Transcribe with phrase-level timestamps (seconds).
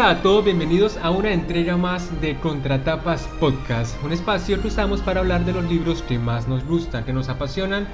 [0.00, 5.02] Hola a todos, bienvenidos a una entrega más de Contratapas Podcast, un espacio que usamos
[5.02, 7.86] para hablar de los libros que más nos gustan, que nos apasionan.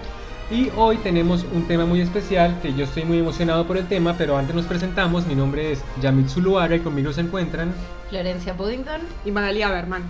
[0.48, 4.14] Y hoy tenemos un tema muy especial, que yo estoy muy emocionado por el tema,
[4.16, 7.74] pero antes nos presentamos, mi nombre es Yamit Zuluaga y conmigo se encuentran
[8.08, 10.04] Florencia Puddington y Magalia Berman.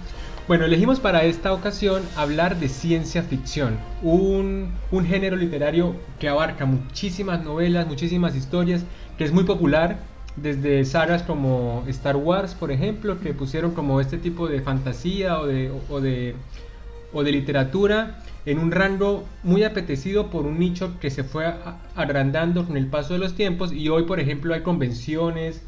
[0.49, 6.67] Bueno, elegimos para esta ocasión hablar de ciencia ficción, un, un género literario que abarca
[6.67, 8.85] muchísimas novelas, muchísimas historias,
[9.17, 9.97] que es muy popular,
[10.37, 15.47] desde sagas como Star Wars, por ejemplo, que pusieron como este tipo de fantasía o
[15.47, 16.35] de, o de,
[17.13, 21.53] o de literatura en un rango muy apetecido por un nicho que se fue
[21.97, 25.63] agrandando con el paso de los tiempos y hoy, por ejemplo, hay convenciones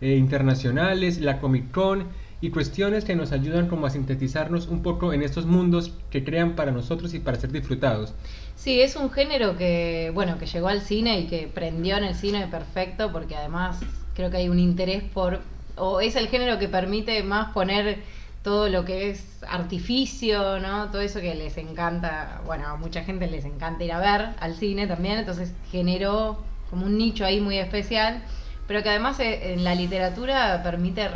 [0.00, 2.06] eh, internacionales, la Comic Con
[2.40, 6.54] y cuestiones que nos ayudan como a sintetizarnos un poco en estos mundos que crean
[6.54, 8.14] para nosotros y para ser disfrutados.
[8.54, 12.14] Sí, es un género que, bueno, que llegó al cine y que prendió en el
[12.14, 13.80] cine perfecto porque además
[14.18, 15.40] creo que hay un interés por,
[15.76, 18.02] o es el género que permite más poner
[18.42, 20.90] todo lo que es artificio, ¿no?
[20.90, 24.56] Todo eso que les encanta, bueno, a mucha gente les encanta ir a ver al
[24.56, 26.36] cine también, entonces generó
[26.68, 28.20] como un nicho ahí muy especial,
[28.66, 31.08] pero que además eh, en la literatura permite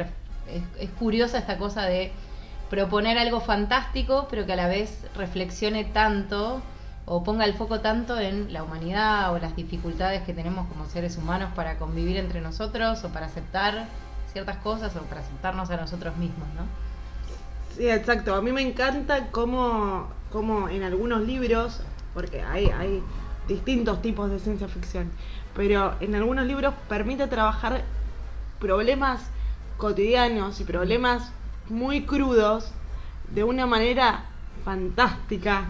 [0.79, 2.13] es, curiosa esta cosa de
[2.71, 6.63] proponer algo fantástico, pero que a la vez reflexione tanto
[7.05, 11.17] o ponga el foco tanto en la humanidad o las dificultades que tenemos como seres
[11.17, 13.87] humanos para convivir entre nosotros o para aceptar
[14.33, 16.63] ciertas cosas o para aceptarnos a nosotros mismos, ¿no?
[17.77, 18.35] Sí, exacto.
[18.35, 21.81] A mí me encanta cómo, cómo en algunos libros,
[22.15, 23.03] porque hay, hay
[23.49, 25.11] distintos tipos de ciencia ficción,
[25.55, 27.83] pero en algunos libros permite trabajar
[28.61, 29.23] problemas
[29.77, 31.33] cotidianos y problemas
[31.69, 32.73] muy crudos
[33.35, 34.27] de una manera
[34.65, 35.65] fantástica.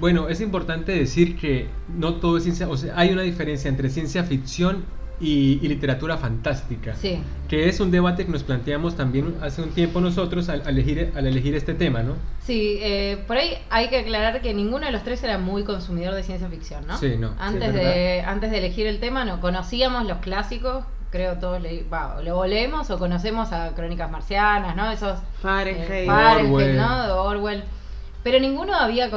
[0.00, 3.88] Bueno, es importante decir que no todo es ciencia, o sea, hay una diferencia entre
[3.90, 4.84] ciencia ficción
[5.18, 7.22] y, literatura fantástica, sí.
[7.48, 11.26] que es un debate que nos planteamos también hace un tiempo nosotros al, elegir, al
[11.26, 12.14] elegir este tema, ¿no?
[12.40, 16.14] Sí, eh, por ahí hay que aclarar que ninguno de los tres era muy consumidor
[16.14, 16.98] de ciencia ficción, ¿no?
[16.98, 17.32] Sí, no.
[17.38, 21.86] Antes, de, antes de elegir el tema, no conocíamos los clásicos creo todos le,
[22.24, 24.90] lo leemos o conocemos a Crónicas Marcianas, ¿no?
[24.90, 26.76] Esos Fahrenheit, eh, Orwell.
[26.76, 27.22] ¿no?
[27.22, 27.64] Orwell.
[28.26, 29.08] Pero ninguno había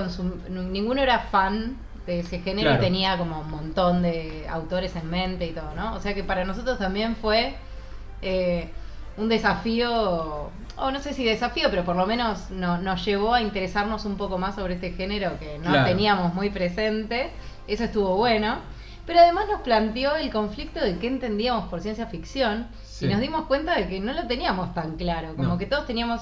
[0.50, 5.47] ninguno era fan de ese género y tenía como un montón de autores en mente
[5.47, 5.96] y todo, ¿no?
[5.96, 7.56] O sea que para nosotros también fue
[8.22, 8.69] eh,
[9.18, 14.06] un desafío, o no sé si desafío, pero por lo menos nos llevó a interesarnos
[14.06, 17.31] un poco más sobre este género que no teníamos muy presente.
[17.68, 18.58] Eso estuvo bueno.
[19.08, 22.68] Pero además nos planteó el conflicto de qué entendíamos por ciencia ficción
[23.02, 26.22] y nos dimos cuenta de que no lo teníamos tan claro, como que todos teníamos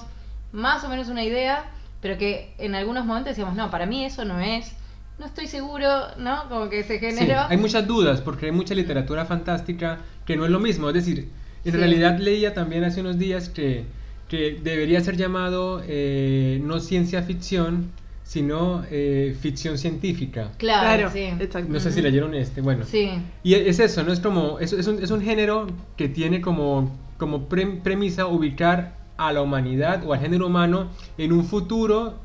[0.53, 1.65] más o menos una idea,
[2.01, 4.73] pero que en algunos momentos decíamos, no, para mí eso no es,
[5.19, 5.87] no estoy seguro,
[6.17, 6.47] ¿no?
[6.49, 7.41] Como que se generó...
[7.47, 11.29] hay muchas dudas porque hay mucha literatura fantástica que no es lo mismo, es decir,
[11.65, 13.85] en realidad leía también hace unos días que,
[14.27, 17.91] que debería ser llamado eh, no ciencia ficción,
[18.23, 20.51] sino eh, ficción científica.
[20.57, 21.29] Claro, sí.
[21.67, 22.83] No sé si leyeron este, bueno.
[22.83, 23.09] Sí.
[23.41, 24.11] Y es eso, ¿no?
[24.11, 29.33] Es como, es, es, un, es un género que tiene como, como premisa ubicar a
[29.33, 32.15] la humanidad o al género humano en un futuro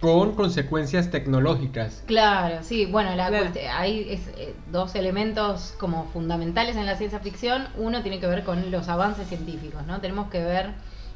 [0.00, 2.02] con consecuencias tecnológicas.
[2.06, 3.28] Claro, sí, bueno, la
[3.76, 7.68] hay es, eh, dos elementos como fundamentales en la ciencia ficción.
[7.76, 10.00] Uno tiene que ver con los avances científicos, ¿no?
[10.00, 10.70] Tenemos que ver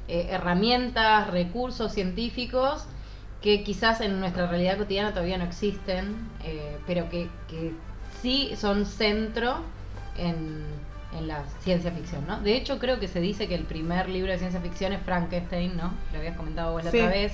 [0.07, 2.87] eh, herramientas, recursos científicos
[3.43, 7.73] que quizás en nuestra realidad cotidiana todavía no existen, eh, pero que, que,
[8.23, 9.57] sí son centro
[10.17, 10.65] en,
[11.13, 12.41] en, la ciencia ficción, ¿no?
[12.41, 15.77] De hecho, creo que se dice que el primer libro de ciencia ficción es Frankenstein,
[15.77, 15.93] ¿no?
[16.13, 17.33] Lo habías comentado vos la otra vez.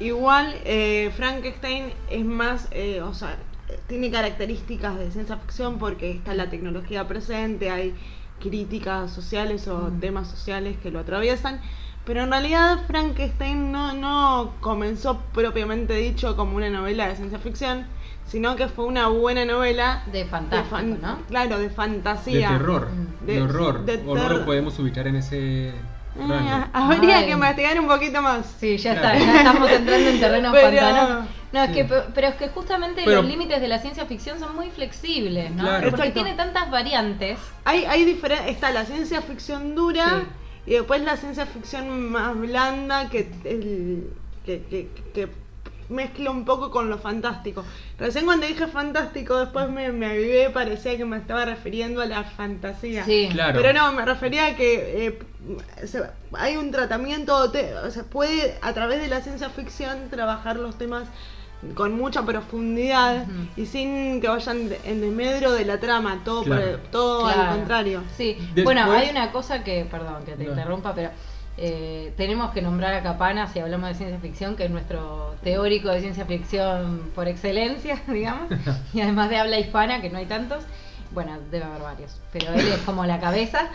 [0.00, 3.36] Igual, eh, Frankenstein es más, eh, o sea,
[3.86, 7.94] tiene características de ciencia ficción porque está la tecnología presente, hay
[8.40, 10.00] críticas sociales o mm.
[10.00, 11.60] temas sociales que lo atraviesan
[12.04, 17.86] pero en realidad Frankenstein no, no comenzó propiamente dicho como una novela de ciencia ficción,
[18.26, 21.18] sino que fue una buena novela de fantástico, ¿no?
[21.28, 22.50] Claro, de fantasía.
[22.50, 23.26] De terror, mm.
[23.26, 23.84] de, horror.
[23.84, 25.72] De horror lo podemos ubicar en ese
[26.18, 28.46] eh, habría que investigar un poquito más.
[28.58, 32.48] Sí, ya está, ya estamos entrando en terrenos pero, No, es que, pero es que
[32.48, 35.64] justamente los límites de la ciencia ficción son muy flexibles, ¿no?
[35.90, 37.38] Porque tiene tantas variantes.
[37.64, 40.24] Hay, hay diferentes, está la ciencia ficción dura.
[40.64, 44.12] Y después la ciencia ficción más blanda que, el,
[44.46, 45.28] que, que,
[45.92, 47.64] mezcla un poco con lo fantástico.
[47.98, 52.24] Recién cuando dije fantástico, después me, me avivé, parecía que me estaba refiriendo a la
[52.24, 53.04] fantasía.
[53.04, 53.60] Sí, claro.
[53.62, 55.18] Pero no, me refería a que eh,
[56.32, 57.52] hay un tratamiento,
[57.90, 61.08] se puede a través de la ciencia ficción trabajar los temas
[61.74, 63.24] con mucha profundidad
[63.56, 66.78] y sin que vayan en el medio de la trama, todo, por Claro.
[66.90, 67.42] todo Claro.
[67.42, 68.02] al contrario.
[68.16, 70.50] Sí, Después- bueno, hay una cosa que, perdón que te No.
[70.50, 71.10] interrumpa, pero
[71.58, 75.88] eh, tenemos que nombrar a Capana si hablamos de ciencia ficción, que es nuestro teórico
[75.90, 78.48] de ciencia ficción por excelencia, digamos,
[78.94, 80.64] y además de habla hispana, que no hay tantos,
[81.10, 83.68] bueno, debe haber varios, pero él es como la cabeza.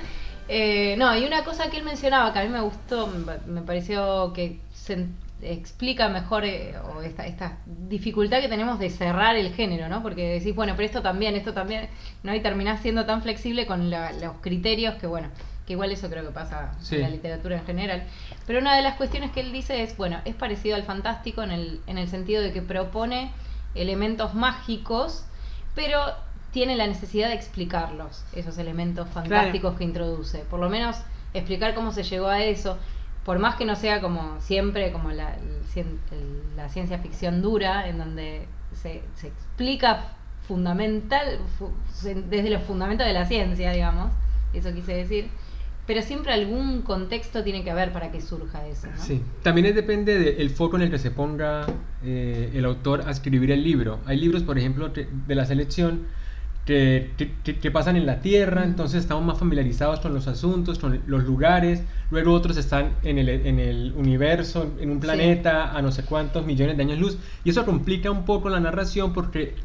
[0.49, 3.07] Eh, no, y una cosa que él mencionaba que a mí me gustó,
[3.47, 4.59] me pareció que
[5.41, 6.73] explica mejor eh,
[7.03, 10.01] esta, esta dificultad que tenemos de cerrar el género, ¿no?
[10.01, 11.89] Porque decís, bueno, pero esto también, esto también,
[12.23, 12.33] ¿no?
[12.33, 15.27] Y terminás siendo tan flexible con la- los criterios que, bueno,
[15.67, 16.95] que igual eso creo que pasa Sí.
[16.95, 18.03] en la literatura en general.
[18.47, 21.51] Pero una de las cuestiones que él dice es, bueno, es parecido al fantástico en
[21.51, 23.31] el, en el sentido de que propone
[23.75, 25.25] elementos mágicos,
[25.75, 25.99] pero
[26.51, 30.39] tiene la necesidad de explicarlos, esos elementos fantásticos que introduce.
[30.39, 30.95] Por lo menos
[31.33, 32.77] explicar cómo se llegó a eso.
[33.25, 37.97] Por más que no sea como siempre, como la, el la ciencia ficción dura, en
[37.97, 38.47] donde
[38.81, 40.05] se, se explica
[40.47, 41.71] fundamental, fu-
[42.01, 44.11] desde los fundamentos de la ciencia, digamos,
[44.53, 45.29] eso quise decir,
[45.87, 48.87] pero siempre algún contexto tiene que haber para que surja eso.
[48.87, 49.01] ¿no?
[49.01, 51.65] Sí, también depende del foco en el que se ponga
[52.03, 53.99] eh, el autor a escribir el libro.
[54.05, 56.01] Hay libros, por ejemplo, de la selección
[56.65, 57.11] que,
[57.43, 61.83] que- pasan en la Tierra, entonces estamos más familiarizados con los asuntos, con los lugares.
[62.11, 65.01] Luego otros están en el, en el universo, en un Sí.
[65.07, 67.17] planeta a no sé cuántos millones de años luz.
[67.45, 69.55] Y eso complica un poco la narración porque,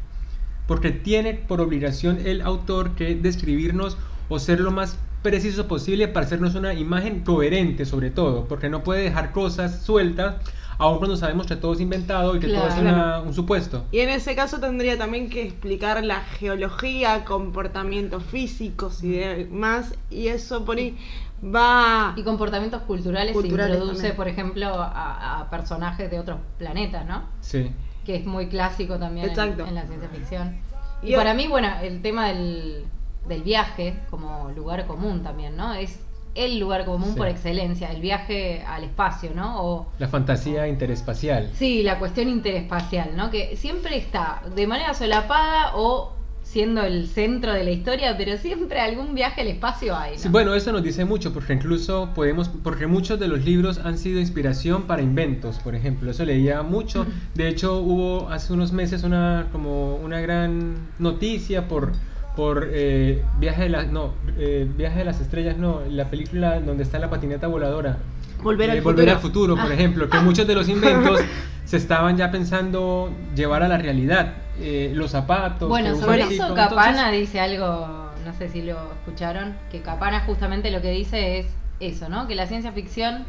[0.65, 3.97] porque tiene por obligación el autor que describirnos
[4.29, 8.83] o ser lo más preciso posible para hacernos una imagen coherente sobre todo, porque no
[8.83, 10.35] puede dejar cosas sueltas,
[10.77, 13.85] aun cuando sabemos que todo es inventado y que todo es una- un supuesto.
[13.91, 20.27] Y en ese caso tendría también que explicar la geología, comportamientos físicos y demás, y
[20.27, 20.97] eso por ahí
[21.43, 22.13] va...
[22.17, 24.15] Y comportamientos culturales, Culturales se introduce, también.
[24.15, 27.23] por ejemplo, a, a personajes de otros planetas, ¿no?
[27.41, 27.71] Sí.
[28.05, 30.57] Que es muy clásico también en la ciencia ficción.
[31.01, 32.85] Y, Y- para mí, bueno, el tema del,
[33.27, 35.73] del viaje como lugar común también, ¿no?
[35.73, 35.99] Es
[36.35, 37.17] el lugar común Sí.
[37.17, 39.61] por excelencia, el viaje al espacio, ¿no?
[39.63, 41.49] O La fantasía interespacial.
[41.53, 43.29] Sí, la cuestión interespacial, ¿no?
[43.29, 46.11] Que siempre está de manera solapada o
[46.41, 50.19] siendo el centro de la historia, pero siempre algún viaje al espacio hay, ¿no?
[50.19, 53.97] Sí, bueno, eso nos dice mucho, porque incluso podemos, porque muchos de los libros han
[53.97, 57.05] sido inspiración para inventos, por ejemplo, eso leía mucho.
[57.35, 61.93] De hecho, hubo hace unos meses una como una gran noticia por
[62.35, 66.83] por eh, viaje de las no eh, viaje de las estrellas no la película donde
[66.83, 67.97] está la patineta voladora
[68.41, 69.15] Volver al Eh, volver futuro.
[69.15, 69.73] al futuro por Ah.
[69.75, 71.19] ejemplo que muchos de los inventos
[71.65, 76.89] se estaban ya pensando llevar a la realidad Eh, los zapatos Bueno, sobre eso Capana
[77.09, 77.87] entonces- dice algo,
[78.25, 81.47] no sé si lo escucharon, que Capana justamente lo que dice es
[81.79, 82.27] eso, ¿no?
[82.27, 83.25] Que la ciencia ficción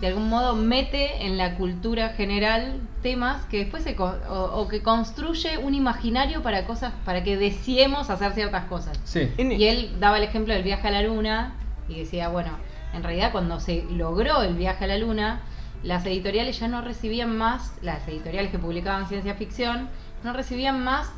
[0.00, 4.68] de algún modo mete en la cultura general temas que después se con- o, o
[4.68, 8.98] que construye un imaginario para cosas, para que deseemos hacer ciertas cosas.
[9.04, 9.28] sí
[9.58, 11.54] Y él daba el ejemplo del viaje a la luna
[11.88, 12.50] y decía, bueno,
[12.94, 15.40] en realidad cuando se logró el viaje a la luna,
[15.82, 19.88] las editoriales ya no recibían más, las editoriales que publicaban ciencia ficción,
[20.24, 21.10] no recibían más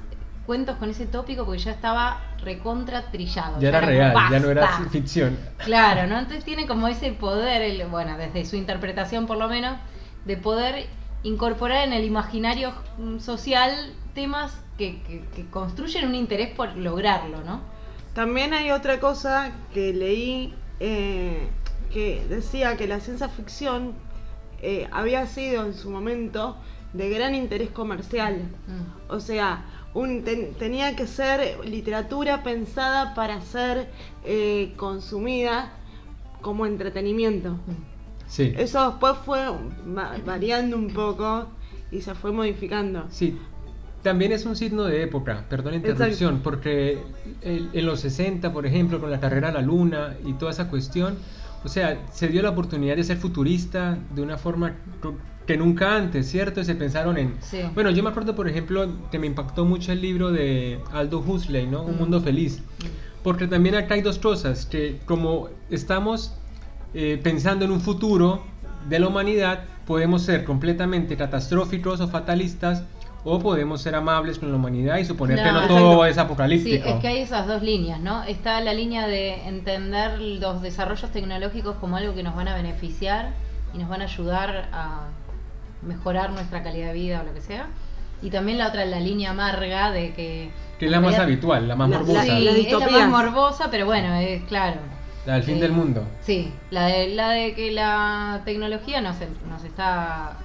[0.46, 3.60] cuentos con ese tópico porque ya estaba recontra trillado.
[3.60, 6.18] ya era real ya no era ficción Claro, ¿no?
[6.18, 9.76] Entonces tiene como ese poder, el- bueno, desde su interpretación por lo menos,
[10.24, 10.86] de poder
[11.22, 13.70] incorporar en el imaginario mm, social
[14.14, 17.60] temas que, que- que construyen un interés por lograrlo, ¿no?
[18.14, 21.48] También hay otra cosa que leí eh,
[21.92, 23.92] que decía que la ciencia ficción
[24.62, 26.56] eh, había sido en su momento
[26.92, 28.36] de gran interés comercial.
[28.66, 29.12] Mm.
[29.12, 33.88] O sea, un- ten- tenía que ser literatura pensada para ser
[34.24, 35.72] eh, consumida
[36.40, 37.56] como entretenimiento.
[38.26, 39.38] sí Eso después fue
[39.96, 41.48] va- variando un poco
[41.90, 43.06] y se fue modificando.
[43.10, 43.36] Sí,
[44.02, 47.02] también es un signo de época, perdón la interrupción, porque
[47.42, 50.68] el- en los 60, por ejemplo, con la carrera a la luna y toda esa
[50.70, 51.18] cuestión,
[51.64, 54.76] o sea, se dio la oportunidad de ser futurista de una forma
[55.50, 56.60] que nunca antes, ¿cierto?
[56.60, 57.34] Y se pensaron en...
[57.40, 57.58] Sí.
[57.74, 61.66] Bueno, yo me acuerdo, por ejemplo, que me impactó mucho el libro de Aldo Huxley,
[61.66, 61.82] ¿no?
[61.82, 61.98] Un Mm.
[61.98, 62.62] mundo feliz.
[63.24, 66.34] Porque también acá hay dos cosas, que como estamos
[66.94, 68.42] eh, pensando en un futuro
[68.88, 72.84] de la humanidad, podemos ser completamente catastróficos o fatalistas,
[73.24, 75.66] o podemos ser amables con la humanidad y suponer que no No.
[75.68, 76.88] todo es Sí, apocalíptico.
[76.88, 78.22] es que hay esas dos líneas, ¿no?
[78.22, 83.30] Está la línea de entender los desarrollos tecnológicos como algo que nos van a beneficiar
[83.74, 85.06] y nos van a ayudar a
[85.82, 87.66] mejorar nuestra calidad de vida o lo que sea.
[88.22, 90.50] Y también la otra, la línea amarga de que...
[90.78, 93.70] Que es la más habitual, la más La- morbosa, Sí, Las es la más morbosa,
[93.70, 94.76] pero bueno, es claro.
[95.26, 96.04] la del fin Eh, del mundo.
[96.22, 99.16] Sí, la de, la de que la tecnología nos,
[99.48, 100.36] nos está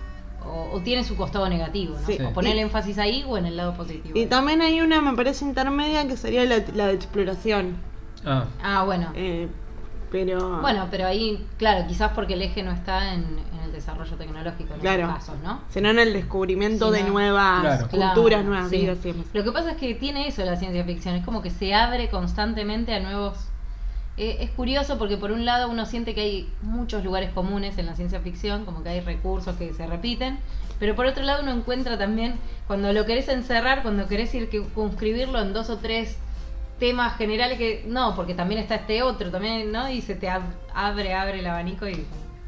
[0.45, 2.05] o, o tiene su costado negativo, ¿no?
[2.05, 2.17] Sí.
[2.23, 4.17] O poner Y- énfasis ahí o en el lado positivo.
[4.17, 7.77] Y también hay una, me parece, intermedia que sería la, la de exploración.
[8.25, 9.11] Ah, Ah, bueno.
[9.15, 9.47] Eh,
[10.11, 10.59] pero.
[10.61, 14.73] Bueno, pero ahí, claro, quizás porque el eje no está en, en el desarrollo tecnológico
[14.73, 15.07] en Claro.
[15.07, 15.61] casos, ¿no?
[15.69, 17.09] Sino en el descubrimiento de no.
[17.09, 17.87] nuevas Claro.
[17.89, 18.77] culturas, Claro, nuevas sí.
[18.77, 18.97] vidas.
[19.33, 22.09] Lo que pasa es que tiene eso la ciencia ficción, es como que se abre
[22.09, 23.37] constantemente a nuevos...
[24.17, 27.85] eh, es curioso porque por un lado uno siente que hay muchos lugares comunes en
[27.85, 30.39] la ciencia ficción, como que hay recursos que se repiten,
[30.79, 32.35] pero por otro lado uno encuentra también,
[32.67, 36.17] cuando lo querés encerrar, cuando querés ir que circunscribirlo en dos o tres
[36.79, 39.89] temas generales que no, porque también está este otro, también, ¿no?
[39.89, 41.95] Y se te ab- abre, abre el abanico y...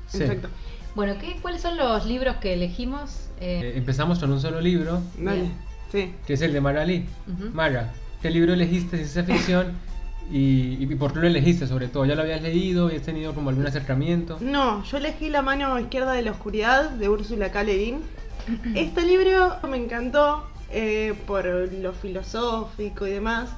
[0.07, 0.23] sí.
[0.23, 0.49] Exacto.
[0.97, 3.27] Bueno, ¿qué, ¿cuáles son los libros que elegimos?
[3.39, 5.41] Eh, Eh, empezamos con un solo libro, Dale.
[5.41, 5.53] Bien.
[5.91, 6.11] Sí.
[6.25, 7.05] que es el de Mara Lee.
[7.27, 7.51] Ujú.
[7.53, 9.73] Mara, ¿qué libro elegiste de ciencia ficción?
[10.29, 12.03] Y, y por qué lo elegiste sobre todo?
[12.05, 12.87] ¿Ya lo habías leído?
[12.87, 14.37] ¿Habías tenido como algún acercamiento?
[14.41, 17.63] No, yo elegí La mano izquierda de la oscuridad de Úrsula K.
[17.63, 18.01] Le Guin.
[18.75, 23.51] Este libro me encantó eh, por lo filosófico y demás.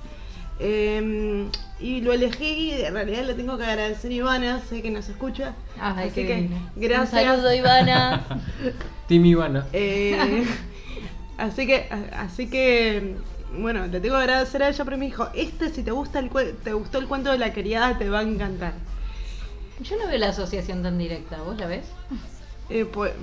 [0.60, 1.48] Eh,
[1.80, 5.54] y lo elegí, en realidad le tengo que agradecer a Ivana, sé que nos escucha.
[5.80, 6.72] Ay, así qué que divina.
[6.76, 7.24] gracias.
[7.24, 8.24] Un saludo, Ivana.
[9.08, 9.66] Team Ivana.
[9.72, 10.46] Eh,
[11.38, 11.88] así que,
[12.18, 13.16] así que,
[13.58, 16.30] bueno, le tengo que agradecer a ella, pero me dijo, este si te gusta el
[16.64, 18.74] te gustó el cuento de la criada te va a encantar.
[19.82, 21.86] Yo no veo la asociación tan directa, ¿vos la ves?
[22.70, 23.14] Eh, pues,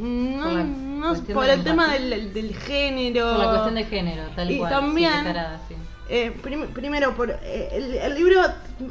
[0.00, 3.30] no, Por la no, cuestión por de el tema del, del género.
[3.30, 4.70] Por la cuestión de género, tal Y cual.
[4.72, 5.74] también- sí, qué tarada, sí.
[6.12, 8.40] Eh, prim- primero, por, eh, el, el libro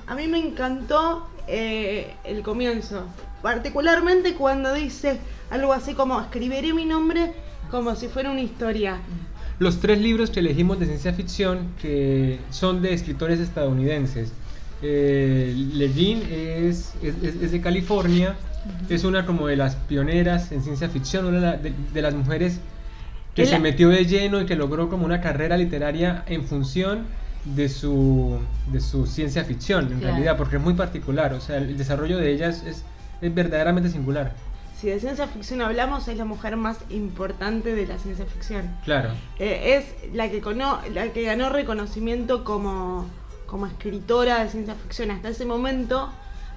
[0.07, 3.03] a mí me encantó eh, el comienzo,
[3.41, 5.19] particularmente cuando dice
[5.51, 7.33] algo así como escribiré mi nombre
[7.69, 8.99] como si fuera una historia.
[9.59, 14.31] Los tres libros que elegimos de ciencia ficción que son de escritores estadounidenses.
[14.81, 18.37] Eh, Le Guin es, es, es- de California,
[18.89, 22.61] es una como de las pioneras en ciencia ficción, una de- de las mujeres
[23.39, 27.07] que Él- se metió de lleno y que logró como una carrera literaria en función
[27.45, 28.37] de su,
[28.71, 30.13] de su ciencia ficción, en Claro.
[30.13, 32.83] realidad, porque es muy particular, o sea, el desarrollo de ellas es,
[33.21, 34.33] es verdaderamente singular.
[34.77, 38.69] Si de ciencia ficción hablamos, es la mujer más importante de la ciencia ficción.
[38.83, 43.05] Claro, Eh, es la que, cono- la que ganó reconocimiento como,
[43.45, 45.11] como escritora de ciencia ficción.
[45.11, 46.09] Hasta ese momento,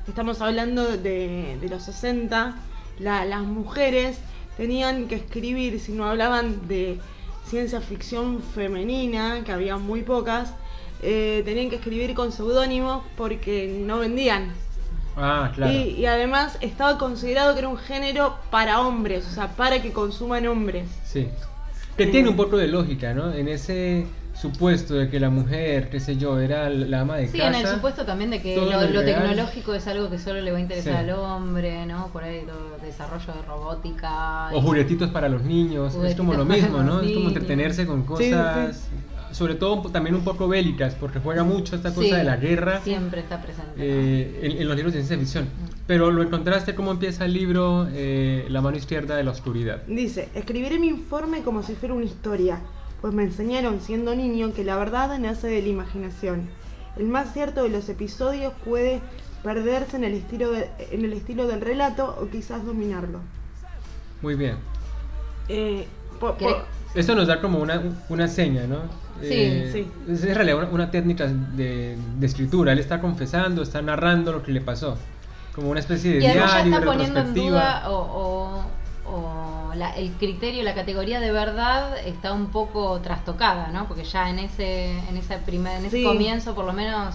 [0.08, 2.56] estamos hablando de, de los 60,
[2.98, 4.18] la- las mujeres
[4.56, 7.00] tenían que escribir, si no hablaban de
[7.42, 10.54] ciencia ficción femenina, que había muy pocas,
[11.00, 14.62] eh, tenían que escribir con seudónimos porque no vendían.
[15.16, 15.72] ah, claro.
[15.72, 19.92] Y, y además estaba considerado que era un género para hombres, o sea, para que
[19.92, 21.02] consuman hombres.
[21.02, 21.38] Sí.
[21.96, 23.32] Que tiene un poco de lógica, ¿no?
[23.32, 27.38] En ese supuesto de que la mujer, qué sé yo, era la ama de Sí,
[27.38, 27.48] casa.
[27.58, 30.58] en el supuesto también de que lo, lo tecnológico es algo que solo le va
[30.58, 31.10] a interesar Sí.
[31.10, 32.08] al hombre, ¿no?
[32.08, 34.50] Por ahí todo desarrollo de robótica.
[34.52, 37.00] O juguetitos para los niños, es como lo mismo, ¿no?
[37.00, 38.88] Es como entretenerse con Sí, cosas,
[39.30, 42.80] sobre todo también un poco bélicas, porque juega mucho esta cosa Sí, de la guerra
[42.82, 43.72] Siempre está presente.
[43.78, 45.48] eh, en, en los libros de ciencia ficción.
[45.86, 49.82] Pero lo encontraste cómo empieza el libro eh, La mano izquierda de la oscuridad.
[49.86, 52.60] Dice, escribiré mi informe como si fuera una historia,
[53.02, 56.48] pues me enseñaron siendo niño que la verdad nace de la imaginación.
[56.96, 59.00] El más cierto de los episodios puede
[59.42, 63.18] perderse en el estilo, de- en el estilo del relato o quizás dominarlo.
[64.22, 64.56] Muy bien.
[65.48, 65.86] Eh,
[66.20, 66.62] po- ¿Querés- po-
[66.94, 68.76] Esto nos da como una, una seña, ¿no?
[69.22, 70.12] Eh, Sí, sí.
[70.12, 72.72] Es en realidad una, una técnica de, de escritura.
[72.72, 74.96] Él está confesando, está narrando lo que le pasó.
[75.54, 77.80] Como una especie de Y además ya diario, está poniendo en retrospectiva.
[77.80, 78.64] duda o, o-
[79.06, 83.86] o la- el criterio, la categoría de verdad está un poco trastocada, ¿no?
[83.88, 86.04] Porque ya en ese, en ese primer, en ese Sí.
[86.04, 87.14] comienzo por lo menos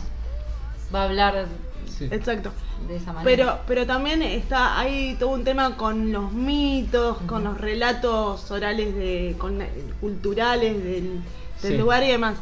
[0.94, 1.46] va a hablar
[1.88, 2.08] Sí.
[2.12, 2.52] exacto.
[2.88, 3.24] de esa manera.
[3.24, 8.94] Pero, pero también está hay todo un tema con los mitos, con los relatos orales
[8.96, 9.64] de, con,
[10.00, 11.22] culturales del,
[11.62, 11.76] del Sí.
[11.78, 12.36] lugar y demás.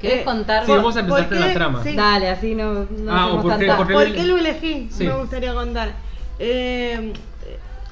[0.00, 0.64] ¿Querés Eh, contar?
[0.64, 1.82] Sí, vamos a empezar ¿por con la trama.
[1.82, 1.94] Sí.
[1.94, 4.36] Dale, así no, no Ah, hacemos ¿o por qué- tanta- por qué- ¿Por qué lo
[4.38, 4.88] elegí?
[4.90, 5.04] Sí.
[5.04, 5.92] Me gustaría contar.
[6.38, 7.12] Eh,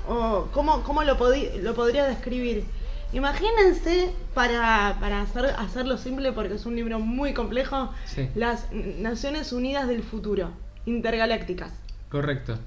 [0.08, 1.16] o ¿cómo, cómo lo,
[1.62, 2.64] lo podría describir?
[3.12, 8.28] Imagínense, para, para hacer, hacerlo simple, porque es un libro muy complejo, Sí.
[8.34, 10.50] las Naciones Unidas del Futuro,
[10.86, 11.72] intergalácticas.
[12.10, 12.58] Correcto.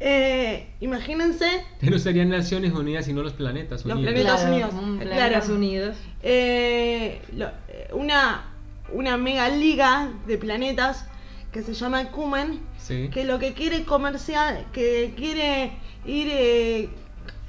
[0.00, 1.46] Eh, imagínense
[1.80, 4.12] Que no serían Naciones Unidas, sino los planetas Los unidos.
[4.14, 4.74] planetas Claro, Unidos.
[4.74, 5.54] un Claro.
[5.54, 5.96] Unidos.
[6.22, 8.44] eh, lo- eh, una,
[8.92, 11.06] una mega liga de planetas
[11.52, 13.08] que se llama Kumen, Sí.
[13.12, 15.72] que lo que quiere comercial, que quiere
[16.04, 16.88] ir eh,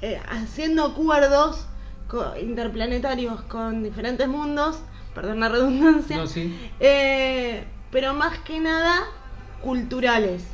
[0.02, 1.66] eh, haciendo acuerdos
[2.08, 4.80] co- interplanetarios con diferentes mundos,
[5.14, 6.70] perdón la redundancia, No, sí.
[6.80, 9.04] eh, pero más que nada
[9.62, 10.44] culturales.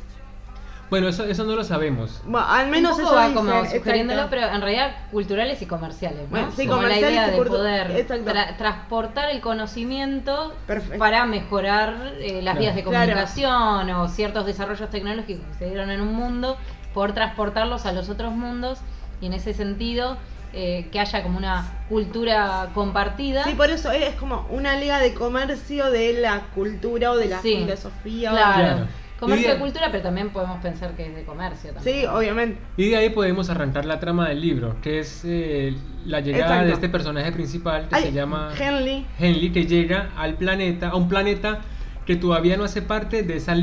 [0.89, 2.21] Bueno, eso, eso no lo sabemos.
[2.25, 4.29] Bueno, al menos un eso va como sugiriéndolo, exacto.
[4.29, 6.29] pero en realidad culturales y comerciales, ¿no?
[6.29, 10.97] Bueno, sí, como la idea de poder tra- transportar el conocimiento Perfecto.
[10.97, 12.59] para mejorar eh, las Claro.
[12.61, 12.99] vías de Claro.
[13.11, 16.57] comunicación o ciertos desarrollos tecnológicos que se dieron en un mundo,
[16.97, 18.79] poder transportarlos a los otros mundos
[19.21, 20.17] y en ese sentido
[20.53, 23.43] eh, que haya como una cultura compartida.
[23.43, 27.39] Sí, por eso es como una liga de comercio de la cultura o de la
[27.43, 28.31] Sí, filosofía.
[28.31, 28.55] o- Claro.
[28.77, 28.87] Claro.
[29.19, 31.99] Comercio Y de de- cultura, pero también podemos pensar que es de comercio también.
[32.01, 32.59] Sí, obviamente.
[32.77, 35.75] Y de ahí podemos arrancar la trama del libro, que es eh,
[36.05, 36.65] la llegada Exacto.
[36.67, 39.05] de este personaje principal que Ay, se llama Henley.
[39.19, 41.59] Henley, que llega al planeta, a un planeta
[42.07, 43.53] que todavía no hace parte de esa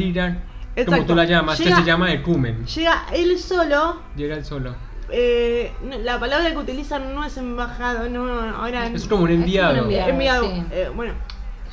[0.77, 1.07] liga, como Exacto.
[1.07, 2.67] tú la llamas, Llega- que se llama Ecumen.
[2.67, 4.01] Llega él solo.
[4.17, 4.75] Llega él solo.
[5.11, 8.25] eh, no, la palabra que utilizan no es embajado, no,
[8.57, 9.91] ahora Es como un Es como un enviado.
[10.11, 10.45] enviado.
[10.51, 10.63] sí.
[10.73, 11.13] eh, bueno,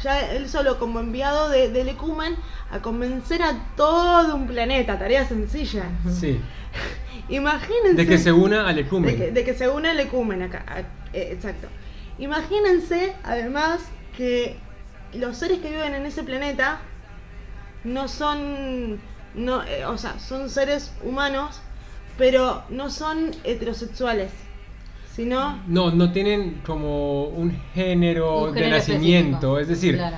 [0.03, 2.35] ya él solo como enviado de, del Ecumen
[2.71, 5.83] a convencer a todo un planeta, tarea sencilla.
[6.09, 6.39] Sí.
[7.29, 7.93] Imagínense.
[7.95, 9.17] De que se una al de Ecumen.
[9.17, 10.63] que, de que se une el Ecumen acá.
[10.67, 10.79] a-
[11.15, 11.67] eh, exacto.
[12.19, 13.81] Imagínense, además,
[14.15, 14.57] que
[15.13, 16.79] los seres que viven en ese planeta
[17.83, 18.99] no son.
[19.35, 21.61] No, eh, o sea, son seres humanos,
[22.17, 24.31] pero no son heterosexuales.
[25.13, 25.61] Sino.
[25.67, 29.59] No, no tienen como un género, Un de nacimiento, específico.
[29.59, 30.17] es decir, Claro.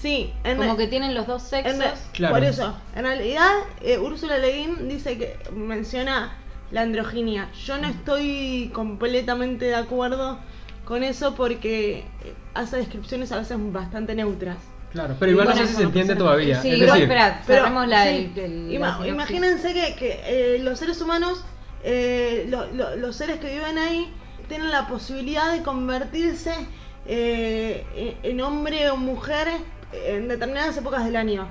[0.00, 1.74] Sí, en Como re- que tienen los dos sexos.
[1.74, 1.82] en
[2.12, 2.34] Claro.
[2.34, 3.50] Por eso, en realidad,
[3.82, 6.32] eh, Úrsula Le Guin dice que menciona
[6.72, 7.50] la androginia.
[7.66, 10.38] Yo no estoy completamente de acuerdo
[10.86, 14.56] con eso porque eh, hace descripciones a veces bastante neutras.
[14.92, 16.60] Claro, pero igual no sé si se entiende todavía.
[16.62, 19.12] Sí, es igual, decir, espera, Pero, cerremos la, sí, el- el- la ima- sinopsis.
[19.12, 21.44] imagínense que, que, eh, los seres humanos,
[21.84, 24.12] eh, lo- lo- los seres que viven ahí,
[24.48, 26.52] tienen la posibilidad de convertirse
[27.06, 27.84] eh,
[28.22, 29.48] en- en hombre o mujer
[29.92, 31.48] en determinadas épocas del año.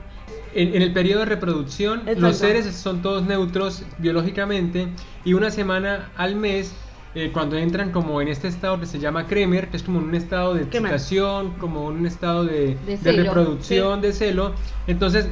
[0.54, 2.22] En, en el periodo de reproducción, Exacto.
[2.22, 4.88] los seres son todos neutros biológicamente
[5.26, 6.74] y una semana al mes,
[7.14, 10.16] eh, cuando entran como en este estado que se llama Kremer, que es como un
[10.16, 14.54] estado de excitación, como un estado de, De de reproducción, de celo,
[14.88, 15.28] entonces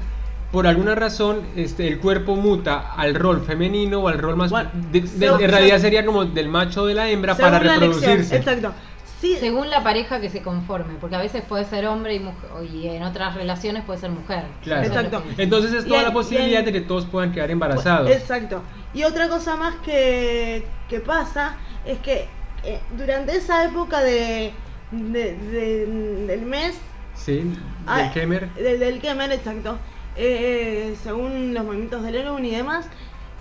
[0.51, 4.49] por alguna razón este, el cuerpo muta al rol femenino o al rol más...
[4.49, 7.75] Bueno, de- según- en realidad sería como del macho o de la hembra para la
[7.75, 8.35] elección, reproducirse.
[8.37, 8.73] Exacto.
[9.21, 12.49] Sí, Según la pareja que se conforme, porque a veces puede ser hombre y mujer,
[12.73, 14.43] y en otras relaciones puede ser mujer.
[14.63, 14.87] Claro.
[14.87, 15.21] Exacto.
[15.37, 18.09] Entonces es toda en- la posibilidad en- de que todos puedan quedar embarazados.
[18.09, 18.61] Exacto.
[18.93, 22.27] Y otra cosa más que, que pasa es que
[22.63, 24.51] eh, durante esa época de,
[24.91, 25.85] de- de-
[26.27, 26.75] del mes,
[27.15, 28.49] Sí, del ah, Kremer.
[28.55, 29.77] de- del Kemer, exacto,
[30.15, 32.87] eh, según los movimientos del Elun y demás,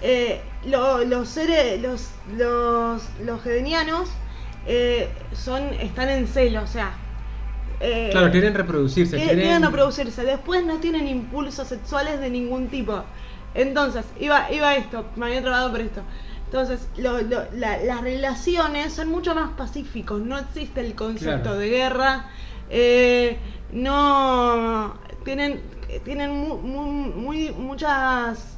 [0.02, 4.08] eh, lo- los seres, los, los, los gedenianos
[5.32, 6.92] son, están en celo, o sea.
[8.10, 9.16] Claro, quieren reproducirse.
[9.16, 9.40] quieren...
[9.40, 10.24] quieren reproducirse.
[10.24, 13.04] Después no tienen impulsos sexuales de ningún tipo.
[13.54, 16.02] Entonces, iba, iba esto, me había trabado por esto.
[16.50, 20.22] Entonces, lo- lo- la- las relaciones son mucho más pacíficos.
[20.22, 21.58] No existe el concepto Claro.
[21.58, 22.26] de guerra.
[22.70, 23.38] eh,
[23.72, 24.94] no.
[25.24, 25.60] Tienen,
[26.04, 28.56] tienen mu- mu- muy, muchas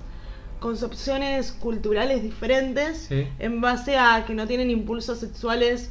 [0.59, 3.27] concepciones culturales diferentes Sí.
[3.39, 5.91] en base a que no tienen impulsos sexuales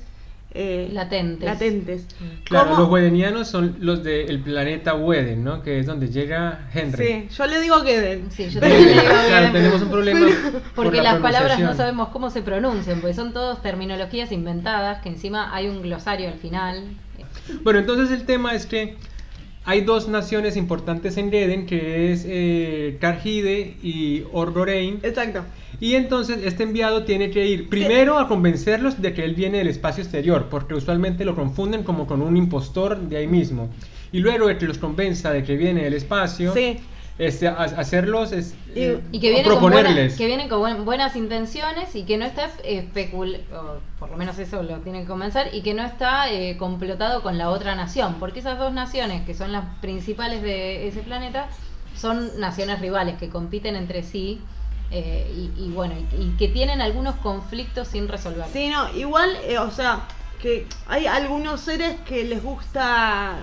[0.51, 1.45] eh, Latentes.
[1.45, 2.07] latentes.
[2.43, 2.81] Claro, ¿Cómo?
[2.81, 5.61] los wedenianos son los del planeta Weden, ¿no?
[5.61, 7.27] Que es donde llega Henry.
[7.29, 8.31] Sí, yo le digo que den.
[8.31, 8.71] Sí, yo Weden.
[8.79, 9.53] también le digo claro, bien.
[9.53, 10.27] tenemos un problema.
[10.75, 15.01] por Porque la las palabras no sabemos cómo se pronuncian, porque son todas terminologías inventadas,
[15.01, 16.83] que encima hay un glosario al final.
[17.61, 18.97] Bueno, entonces el tema es que
[19.65, 22.97] hay dos naciones importantes en Eden, que es eh,
[23.83, 24.99] y Orgorein.
[25.03, 25.43] Exacto.
[25.79, 29.67] Y entonces este enviado tiene que ir primero a convencerlos de que él viene del
[29.67, 33.69] espacio exterior, porque usualmente lo confunden como con un impostor de ahí mismo.
[34.11, 36.77] Y luego de que los convenza de que viene del espacio, Sí.
[37.19, 40.15] Este, a- hacerlos es, Y- eh, Y que o viene, con buena- proponerles.
[40.17, 44.63] que viene con buen- buenas intenciones y que no está especulado, por lo menos eso
[44.63, 48.39] lo tienen que comenzar, y que no está eh, complotado con la otra nación, porque
[48.39, 51.47] esas dos naciones, que son las principales de ese planeta,
[51.95, 54.41] son naciones rivales que compiten entre sí
[54.91, 58.45] eh, y, y bueno, y, y que tienen algunos conflictos sin resolver.
[58.53, 60.01] Sí, no, igual, eh, o sea,
[60.41, 63.35] que hay algunos seres que les gusta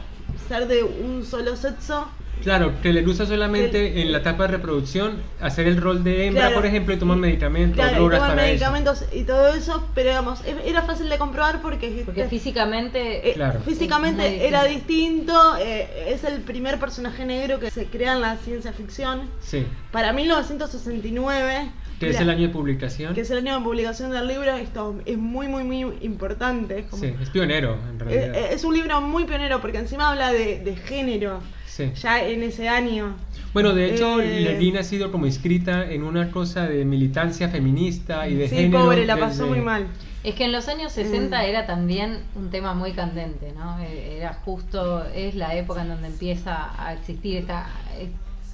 [0.48, 2.08] ser de un solo sexo.
[2.42, 6.27] Claro, que le gusta solamente El- en la etapa de reproducción hacer el rol de
[6.27, 6.57] hembra, Claro.
[6.57, 10.40] por ejemplo, y toman medicamentos, Claro, y toman para medicamentos y todo eso, pero digamos,
[10.64, 13.61] era fácil de comprobar porque, Porque eh, físicamente eh, Claro.
[13.61, 15.57] físicamente Es era distinto.
[15.59, 19.20] eh, es el primer personaje negro que se crea en la ciencia ficción.
[19.20, 19.29] eso.
[19.40, 23.14] Sí, Para 1969, que es el año de publicación.
[23.14, 26.81] que es el año de publicación del libro, esto es muy, muy, muy importante.
[26.81, 28.35] Es, como- Sí, es pionero en realidad.
[28.35, 31.40] Eh, eh, es un libro muy pionero porque encima habla de, de género.
[31.76, 31.92] Sí.
[32.00, 33.14] ya en ese año.
[33.52, 38.28] Bueno, de hecho, Eh, Lenin ha sido como inscrita en una cosa de militancia feminista
[38.28, 38.84] y de Sí, género.
[38.84, 39.86] pobre, la pasó desde- muy mal.
[40.24, 41.44] Es que en los años 60 Mm.
[41.44, 43.78] era también un tema muy candente, ¿no?
[43.80, 47.66] Eh, Era justo, es la época en donde empieza a existir esta,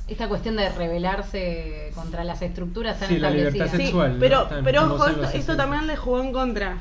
[0.09, 3.77] esta cuestión de rebelarse contra las estructuras tan Sí, la libertad establecidas.
[3.81, 4.19] Sí, sexual, ¿no?
[4.21, 5.57] pero, Tan pero ojo, esto, esto 60.
[5.57, 6.77] también le jugó en contra.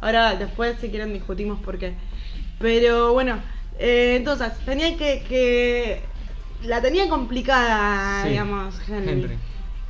[0.00, 1.92] Ahora, después, si quieren, discutimos por qué.
[2.58, 3.36] Pero bueno,
[3.78, 6.02] eh, entonces, tenía que, que.
[6.64, 9.10] La tenía complicada, Sí, digamos, Henry.
[9.12, 9.38] Henry.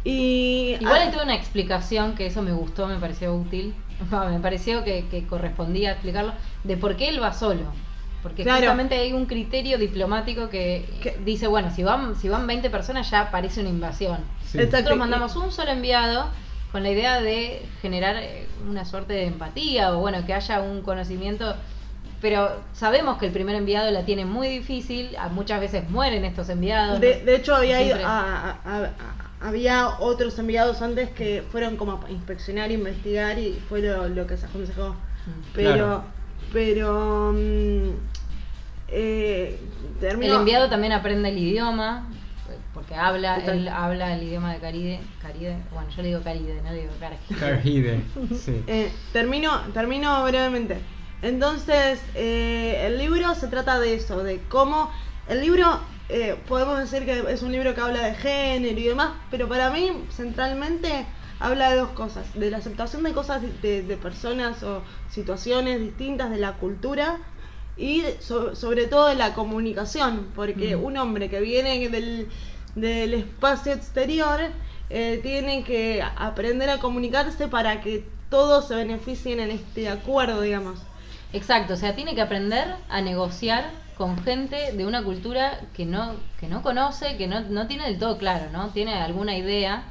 [0.05, 0.77] Y.
[0.81, 3.75] Igual ah, toda una explicación que eso me gustó, me pareció útil.
[4.13, 6.33] Va, Me pareció que, que correspondía explicarlo
[6.65, 7.63] de por qué él va solo.
[8.23, 8.59] Porque Claro.
[8.61, 13.11] justamente hay un criterio diplomático que, Que- dice, bueno, si van, si van 20 personas
[13.11, 14.19] ya parece una invasión.
[14.47, 14.59] Sí.
[14.59, 14.77] Exacto.
[14.77, 16.29] Nosotros mandamos un solo enviado
[16.71, 20.83] con la idea de generar eh, una suerte de empatía o bueno, que haya un
[20.83, 21.55] conocimiento.
[22.23, 27.01] Pero sabemos que el primer enviado la tiene muy difícil, muchas veces mueren estos enviados.
[27.01, 27.25] De, ¿no?
[27.27, 31.77] de hecho, había, ido- Siempre- a- a- a- a- había otros enviados antes que fueron
[31.77, 34.91] como a inspeccionar, investigar y fue lo, lo que se aconsejó.
[34.91, 35.31] Mm.
[35.53, 36.05] Pero, Claro.
[36.53, 37.33] pero.
[37.35, 37.91] mm,
[38.89, 39.59] eh,
[39.95, 42.07] El terminó- enviado también aprende el idioma,
[42.75, 46.71] porque habla, él habla el idioma de Caride, Caride, bueno, yo le digo Caride, no
[46.71, 47.21] le digo Caride.
[47.39, 48.01] Carhide,
[48.39, 48.63] sí.
[48.67, 50.79] Eh, termino, termino brevemente.
[51.23, 54.91] Entonces, eh, el libro se trata de eso, de cómo
[55.27, 55.67] el libro,
[56.09, 59.71] eh, podemos decir que es un libro que habla de género y demás, pero para
[59.71, 61.07] mí, centralmente,
[61.39, 66.31] habla de dos cosas, de la aceptación de cosas de, de personas o situaciones distintas
[66.31, 67.21] de la cultura
[67.77, 70.85] y so- sobre todo de la comunicación, porque Mm.
[70.85, 72.29] un hombre que viene del,
[72.75, 74.41] del espacio exterior
[74.91, 80.81] eh, tiene que aprender a comunicarse para que todos se beneficien en este acuerdo, digamos.
[81.33, 83.65] Exacto, o sea, tiene que aprender a negociar
[83.97, 87.99] con gente de una cultura que no, que no conoce, que no, no tiene del
[87.99, 88.69] todo claro, ¿no?
[88.69, 89.85] Tiene alguna idea,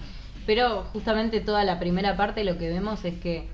[0.46, 3.48] pero justamente toda la primera parte lo que vemos es que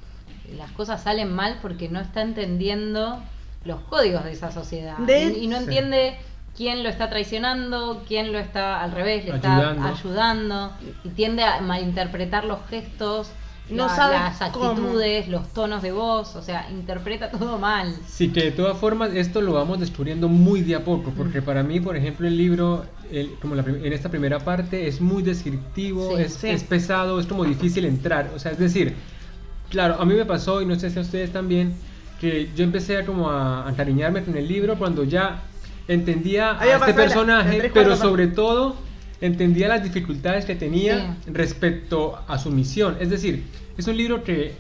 [0.58, 3.22] las cosas salen mal porque no está entendiendo
[3.66, 4.98] los códigos de esa sociedad.
[5.00, 6.18] De- y, y no entiende
[6.56, 9.88] quién lo está traicionando, quién lo está al revés, le Ayudando.
[9.88, 10.72] está ayudando,
[11.04, 13.32] y tiende a malinterpretar los gestos.
[13.70, 14.66] No la- sabe las cómo.
[14.72, 17.94] actitudes, los tonos de voz, o sea, interpreta todo mal.
[18.08, 21.64] Sí, que de todas formas esto lo vamos descubriendo muy de a poco, porque para
[21.64, 26.16] mí, por ejemplo, el libro, el- como la en esta primera parte, es muy descriptivo,
[26.16, 26.48] Sí, es, sí.
[26.48, 28.32] es pesado, es como difícil entrar.
[28.36, 28.96] O sea, es decir,
[29.70, 31.74] claro, a mí me pasó, y no sé si a ustedes también,
[32.22, 35.44] que yo empecé a como a encariñarme con el libro cuando ya
[35.88, 38.76] entendía a este personaje, pero sobre todo
[39.22, 41.32] entendía las dificultades que tenía Sí.
[41.34, 42.98] respecto a su misión.
[43.00, 43.44] Es decir,
[43.78, 44.54] es un libro que,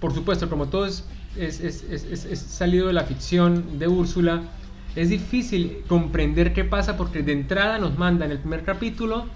[0.00, 1.04] por supuesto, como todo es,
[1.36, 4.42] es, es- es- salido de la ficción de Úrsula,
[4.96, 9.26] es difícil comprender qué pasa porque de entrada nos manda en el primer capítulo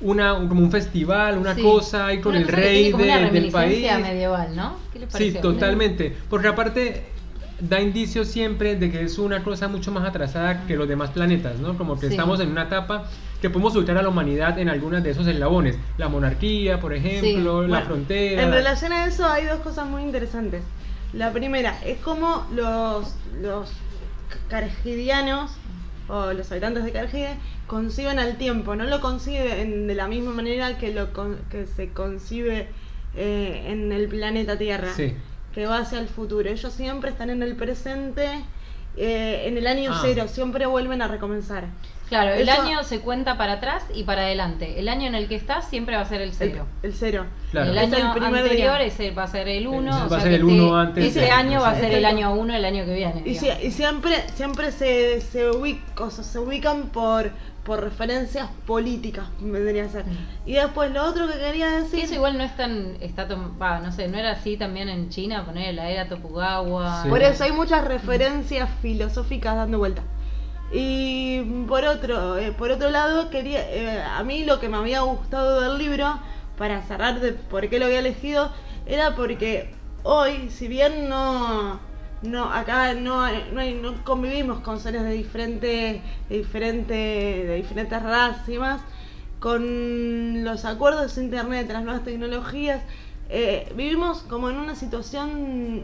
[0.00, 1.62] una, un- como un festival, una Sí.
[1.62, 3.82] cosa ahí con Una el rey de- del país.
[4.02, 4.76] medieval, ¿no?
[4.92, 6.16] ¿Qué le Sí, totalmente.
[6.28, 7.04] Porque aparte
[7.60, 11.58] da indicios siempre de que es una cosa mucho más atrasada que los demás planetas,
[11.58, 11.76] ¿no?
[11.76, 12.12] Como que Sí.
[12.12, 13.08] estamos en una etapa
[13.40, 15.76] que podemos ubicar a la humanidad en algunas de esos eslabones.
[15.96, 18.42] La monarquía, por ejemplo, la Bueno, frontera.
[18.42, 20.62] En relación a eso hay dos cosas muy interesantes.
[21.12, 23.70] La primera es como los, los
[24.48, 25.50] cargidianos
[26.08, 30.78] o los habitantes de Cargide conciben al tiempo, no lo conciben de la misma manera
[30.78, 32.68] que, lo con- que se concibe
[33.14, 35.14] eh, en el planeta Tierra, Sí.
[35.54, 36.48] que va hacia el futuro.
[36.48, 38.26] Ellos siempre están en el presente,
[38.96, 39.98] eh, en el año Ah.
[40.02, 41.64] cero, siempre vuelven a recomenzar.
[42.08, 44.80] Claro, el Eso- año se cuenta para atrás y para adelante.
[44.80, 46.66] El año en el que estás siempre va a ser el cero.
[46.82, 47.26] el cero.
[47.50, 47.70] Claro.
[47.70, 49.90] El Es año el primer anterior ese va a ser el 1.
[49.98, 52.54] Ese va a ser el uno antes Ese año va a ser el año 1
[52.54, 53.22] el año que viene.
[53.24, 53.64] Y, si- digamos.
[53.64, 57.30] y siempre, siempre se, se, ubic- o sea, se ubican por,
[57.64, 60.04] por referencias políticas, vendría a ser.
[60.46, 62.96] Y después lo otro que quería Sí, decir, eso igual no es tan.
[63.00, 67.02] Está tom- va, no sé, no era así también en China, poner la era Tokugawa.
[67.02, 67.08] Sí.
[67.10, 70.02] por eso hay muchas referencias filosóficas dando vuelta.
[70.70, 75.00] Y por otro, eh, por otro lado, quería, eh, a mí lo que me había
[75.00, 76.20] gustado del libro,
[76.56, 78.52] para cerrar de por qué lo había elegido,
[78.86, 81.80] era porque hoy, si bien no,
[82.22, 88.02] no acá no, no, hay- no convivimos con seres de diferentes, de diferente, de diferentes
[88.02, 88.82] razas y más,
[89.40, 92.82] con los acuerdos de internet, las nuevas tecnologías,
[93.28, 95.82] eh, vivimos como en una situación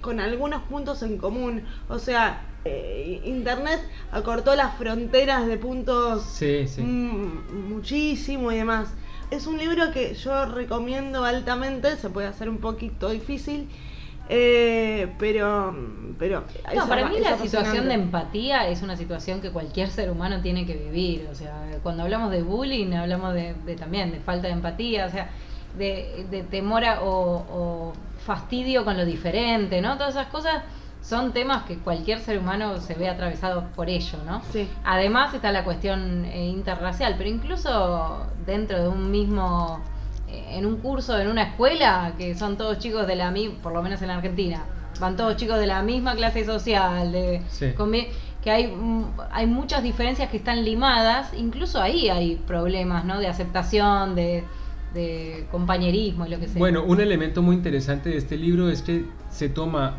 [0.00, 1.64] con algunos puntos en común.
[1.88, 3.80] O sea, eh, internet
[4.12, 6.80] acortó las fronteras de puntos Sí, sí.
[6.82, 8.88] mm, muchísimo y demás.
[9.30, 13.68] Es un libro que yo recomiendo altamente, se puede hacer un poquito difícil.
[14.28, 15.74] Eh, pero,
[16.18, 16.44] pero
[16.74, 20.64] no, para mí la situación de empatía es una situación que cualquier ser humano tiene
[20.64, 21.28] que vivir.
[21.30, 25.10] O sea, cuando hablamos de bullying, hablamos de, de también de falta de empatía, o
[25.10, 25.30] sea,
[25.76, 27.92] de, de temor a- o, o
[28.24, 29.96] fastidio con lo diferente, ¿no?
[29.98, 30.62] Todas esas cosas
[31.02, 34.40] son temas que cualquier ser humano se ve atravesado por ello, ¿no?
[34.52, 34.68] Sí.
[34.84, 39.80] Además está la cuestión eh, interracial, pero incluso dentro de un mismo,
[40.28, 43.72] eh, en un curso, en una escuela, que son todos chicos de la misma, por
[43.72, 44.62] lo menos en Argentina,
[45.00, 47.72] van todos chicos de la misma clase social, de, Sí.
[48.40, 53.18] que hay, mm, hay muchas diferencias que están limadas, incluso ahí hay problemas, ¿no?
[53.18, 54.44] De aceptación, de,
[54.94, 56.58] de compañerismo y lo que sea.
[56.60, 59.96] Bueno, un elemento muy interesante de este libro es que se toma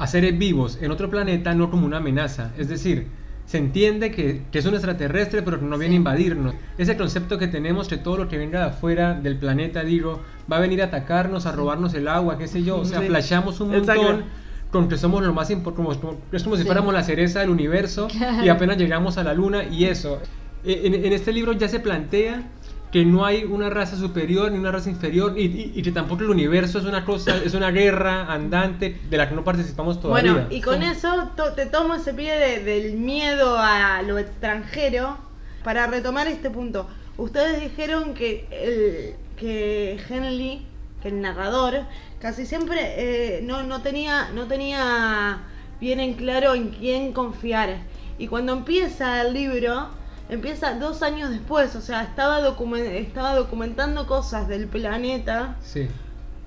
[0.00, 2.52] a seres vivos en otro planeta no como una amenaza.
[2.58, 3.06] Es decir,
[3.46, 6.54] se entiende que, que es un extraterrestre pero que no viene a invadirnos.
[6.78, 10.56] Ese concepto que tenemos que todo lo que venga de afuera del planeta, digo, va
[10.56, 12.78] a venir a atacarnos, a robarnos el agua, qué sé yo.
[12.78, 13.06] O sea, Sí.
[13.08, 14.02] flashamos un Exacto.
[14.02, 14.24] montón
[14.70, 15.92] con que somos lo más importante,
[16.32, 16.66] es como si Sí.
[16.66, 18.06] fuéramos la cereza del universo
[18.44, 20.18] y apenas llegamos a la luna y eso.
[20.64, 22.44] E- En, en este libro ya se plantea
[22.90, 26.22] que no hay una raza superior ni una raza inferior y, y- y que tampoco
[26.22, 30.32] el universo es una cosa, es una guerra andante de la que no participamos todavía.
[30.32, 35.18] Bueno, y con eso to- te tomo ese pie de- del miedo a lo extranjero
[35.62, 36.88] para retomar este punto.
[37.16, 40.66] Ustedes dijeron que el que Henley,
[41.02, 41.80] que el narrador,
[42.20, 45.38] casi siempre eh, no, no tenía no tenía
[45.80, 47.78] bien en claro en quién confiar.
[48.18, 49.88] Y cuando empieza el libro,
[50.30, 55.88] empieza dos años después, o sea, estaba, estaba documentando cosas del planeta Sí,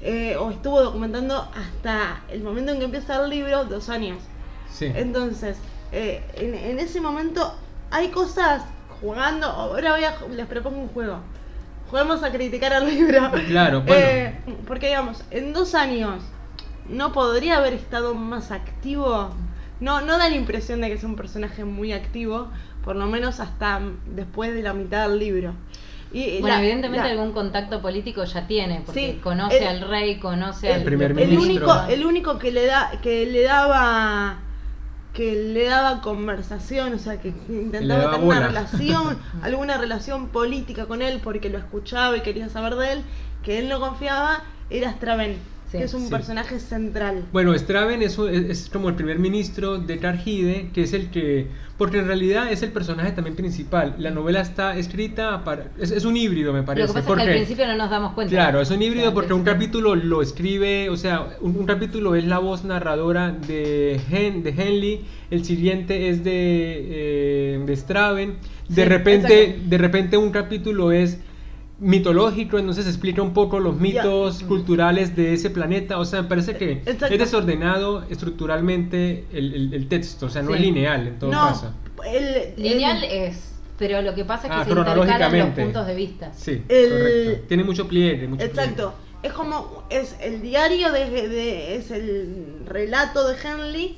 [0.01, 4.19] eh, o estuvo documentando hasta el momento en que empieza el libro, dos años.
[4.69, 4.91] sí.
[4.95, 5.57] Entonces,
[5.91, 7.55] eh, en, en ese momento
[7.91, 8.63] hay cosas
[8.99, 9.47] jugando.
[9.47, 11.19] Ahora voy a, les propongo un juego.
[11.89, 13.31] Juguemos a criticar al libro.
[13.47, 13.93] Claro, bueno.
[14.03, 16.23] Eh, porque digamos, en dos años
[16.89, 19.29] no podría haber estado más activo.
[19.79, 22.49] No, no da la impresión de que es un personaje muy activo,
[22.83, 25.53] por lo menos hasta después de la mitad del libro.
[26.11, 29.89] Y Bueno, la- evidentemente la- algún contacto político ya tiene, porque Sí, conoce el- al
[29.89, 31.41] rey, conoce el al primer el ministro.
[31.65, 34.37] único el único que le da que le daba
[35.13, 41.01] que le daba conversación o sea que intentaba tener una relación alguna relación política con
[41.03, 43.03] él porque lo escuchaba y quería saber de él
[43.43, 44.41] que él no confiaba
[44.71, 45.37] era Straven
[45.73, 45.79] Sí.
[45.79, 46.09] que es un Sí.
[46.11, 51.09] personaje central Bueno, Straven es, es, como el primer ministro de Cargide, que es el
[51.09, 51.47] que...
[51.77, 53.95] Porque en realidad es el personaje también principal.
[53.97, 55.65] La novela está escrita para...
[55.79, 56.87] Es, es un híbrido, me parece.
[56.87, 58.31] Lo que pasa porque, es que al principio no nos damos cuenta.
[58.31, 62.25] Claro, es un híbrido porque un capítulo lo escribe, o sea, un, un capítulo es
[62.25, 68.35] la voz narradora de, Hen, de Henley, el siguiente es de, eh, de Straven,
[68.69, 71.17] de Sí, repente, de repente un capítulo es
[71.79, 76.55] mitológico, entonces explica un poco los mitos culturales de ese planeta, o sea, me parece
[76.55, 77.07] que Exacto.
[77.07, 80.55] es desordenado estructuralmente el, el- el texto, o sea, no Sí.
[80.55, 81.73] es lineal en todo no caso.
[82.05, 85.95] el, Lineal es, pero lo que pasa es que Ah, se intercalan los puntos de
[85.95, 86.31] vista.
[86.33, 87.45] Sí, El- correcto.
[87.47, 88.93] Tiene mucho pliegue, mucho Exacto.
[89.23, 93.97] Es como es el diario de, de- es el relato de Henley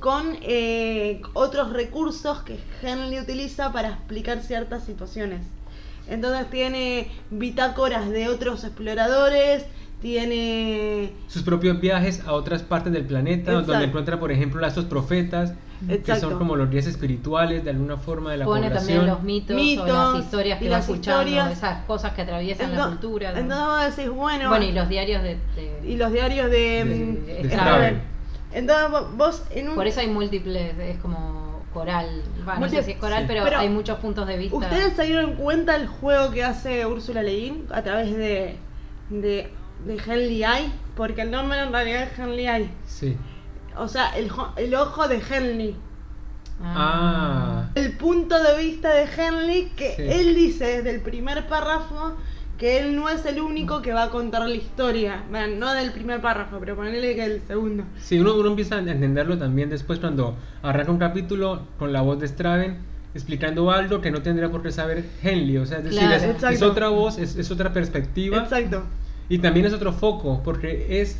[0.00, 5.46] con eh, otros recursos que Henley utiliza para explicar ciertas situaciones.
[6.08, 9.64] Entonces tiene bitácoras de otros exploradores,
[10.00, 13.72] tiene sus propios viajes a otras partes del planeta, Exacto.
[13.72, 15.52] donde encuentra, por ejemplo, a estos profetas,
[15.86, 16.30] que Exacto.
[16.30, 18.86] son como los guías espirituales de alguna forma de la Pone población.
[18.98, 21.58] también los mitos, Mitos, o las historias y que va las escuchando, historias.
[21.58, 23.32] esas cosas que atraviesan la Ento- cultura.
[23.32, 23.38] ¿no?
[23.38, 25.36] Entonces vos decís, bueno, bueno, y los diarios de...
[25.54, 28.00] de- y los diarios de, De- mm, de.
[28.54, 31.45] Entonces vos- vos en un Por eso hay múltiples, es como
[31.80, 32.22] coral.
[32.48, 33.28] Va, no sé si es coral, sí.
[33.28, 34.56] pero, Pero, hay muchos puntos de vista.
[34.56, 38.56] ¿Ustedes se dieron cuenta el juego que hace Úrsula Le Guin a través de,
[39.10, 39.50] de,
[39.84, 40.72] de Henley Eye?
[40.96, 42.70] Porque el nombre en realidad es Henley Eye.
[42.86, 43.16] Sí.
[43.76, 45.76] O sea, el, jo- el ojo de Henley.
[46.62, 47.68] Ah.
[47.74, 50.02] El punto de vista de Henley que Sí.
[50.08, 52.16] él dice desde el primer párrafo
[52.58, 55.22] que él no es el único que va a contar la historia.
[55.30, 57.84] Bueno, no del primer párrafo, pero ponele que el segundo.
[58.00, 62.18] Sí, uno, uno empieza a entenderlo también después cuando arranca un capítulo con la voz
[62.20, 62.78] de Straven
[63.14, 65.56] explicando algo que no tendría por qué saber Henley.
[65.58, 66.14] O sea, es decir, Claro.
[66.16, 68.38] es, es otra voz, es, es otra perspectiva.
[68.38, 68.82] Exacto.
[69.28, 71.18] Y también es otro foco, porque es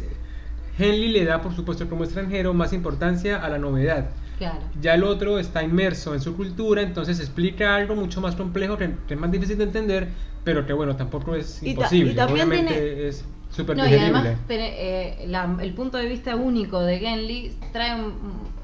[0.78, 4.06] Henley le da, por supuesto, como extranjero, más importancia a la novedad.
[4.38, 4.58] Claro.
[4.80, 8.94] Ya el otro está inmerso en su cultura, entonces explica algo mucho más complejo que,
[9.08, 10.08] que es más difícil de entender,
[10.44, 12.12] pero que bueno, tampoco es Y ta- imposible.
[12.12, 16.36] y también Obviamente tiene- es súper No, y además eh, la- el punto de vista
[16.36, 18.14] único de Genly trae un-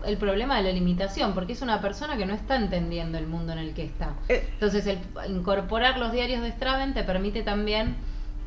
[0.05, 3.53] el problema de la limitación, porque es una persona que no está entendiendo el mundo
[3.53, 4.15] en el que está.
[4.29, 4.99] Eh, Entonces, el
[5.31, 7.95] incorporar los diarios de Straven te permite también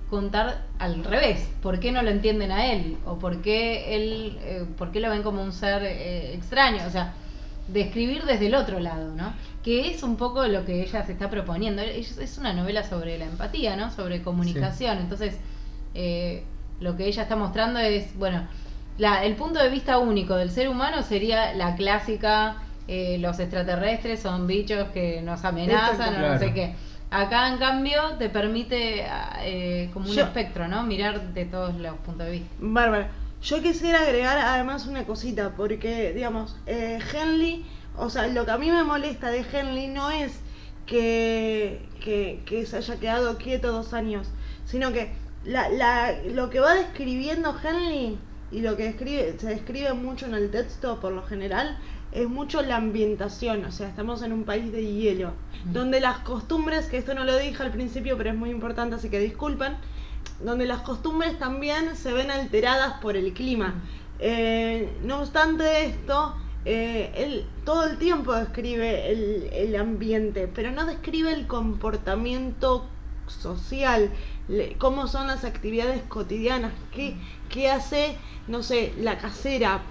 [0.10, 1.50] contar al revés.
[1.62, 2.98] ¿Por qué no lo entienden a él?
[3.06, 6.86] ¿O por qué, él, eh, por qué lo ven como un ser eh, extraño?
[6.86, 7.14] O sea,
[7.68, 9.34] describir desde el otro lado, ¿no?
[9.64, 11.82] Que es un poco lo que ella se está proponiendo.
[11.82, 13.92] Es una novela sobre la empatía, ¿no?
[13.92, 15.00] Sobre comunicación.
[15.00, 15.38] Entonces,
[15.96, 16.44] eh,
[16.80, 18.48] lo que ella está mostrando es, bueno,
[18.98, 24.22] la, el punto de vista único del ser humano sería la clásica, eh, los extraterrestres
[24.22, 26.76] son bichos que nos amenazan o no sé qué.
[27.12, 29.06] Acá, en cambio, te permite
[29.42, 30.84] eh, como un Yo- espectro, ¿no?
[30.84, 32.48] Mirar de todos los puntos de vista.
[32.60, 33.10] Bárbara.
[33.42, 37.66] Yo quisiera agregar además una cosita, porque, digamos, eh, Henley,
[37.96, 40.40] o sea, lo que a mí me molesta de Henley no es
[40.86, 44.28] que, que, que se haya quedado quieto dos años,
[44.66, 45.12] sino que
[45.44, 48.18] la, la, lo que va describiendo Henley
[48.52, 51.78] y lo que escribe, se describe mucho en el texto por lo general
[52.16, 55.34] es mucho la ambientación, o sea, estamos en un país de hielo,
[55.72, 59.10] donde las costumbres, que esto no lo dije al principio, pero es muy importante, así
[59.10, 59.74] que disculpen,
[60.44, 63.76] donde las costumbres también se ven alteradas por el clima.
[64.20, 70.86] Eh, no obstante esto, eh, él todo el tiempo describe el, el ambiente, pero no
[70.86, 72.86] describe el comportamiento
[73.28, 74.10] social,
[74.48, 77.16] le- cómo son las actividades cotidianas, qué,
[77.50, 79.84] qué hace, no sé, la casera.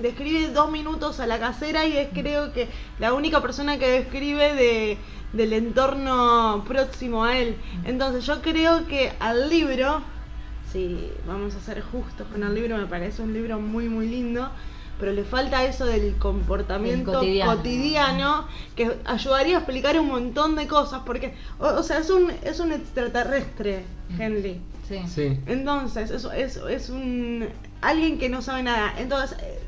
[0.00, 4.54] Describe dos minutos a la casera y es creo que la única persona que describe
[4.54, 4.98] de,
[5.32, 7.56] del entorno próximo a él.
[7.84, 10.02] Entonces yo creo que al libro,
[10.72, 14.50] si vamos a ser justos con el libro, me parece un libro muy muy lindo,
[15.02, 17.56] pero le falta eso del comportamiento cotidiano.
[17.56, 18.46] cotidiano.
[18.76, 22.60] que ayudaría a explicar un montón de cosas, porque, o, o sea, es un, es
[22.60, 23.82] un extraterrestre,
[24.16, 24.60] Henley.
[24.86, 25.00] Sí.
[25.08, 25.40] Sí.
[25.46, 27.48] Entonces, eso es, es un
[27.80, 28.94] alguien que no sabe nada.
[28.96, 29.58] Entonces, eh,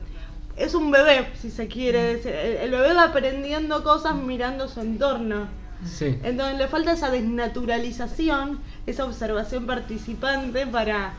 [0.56, 2.30] es un bebé, si se quiere decir.
[2.30, 5.48] El, el bebé va aprendiendo cosas mirando su entorno.
[5.84, 6.16] Sí.
[6.22, 11.14] Entonces le falta esa desnaturalización, esa observación participante para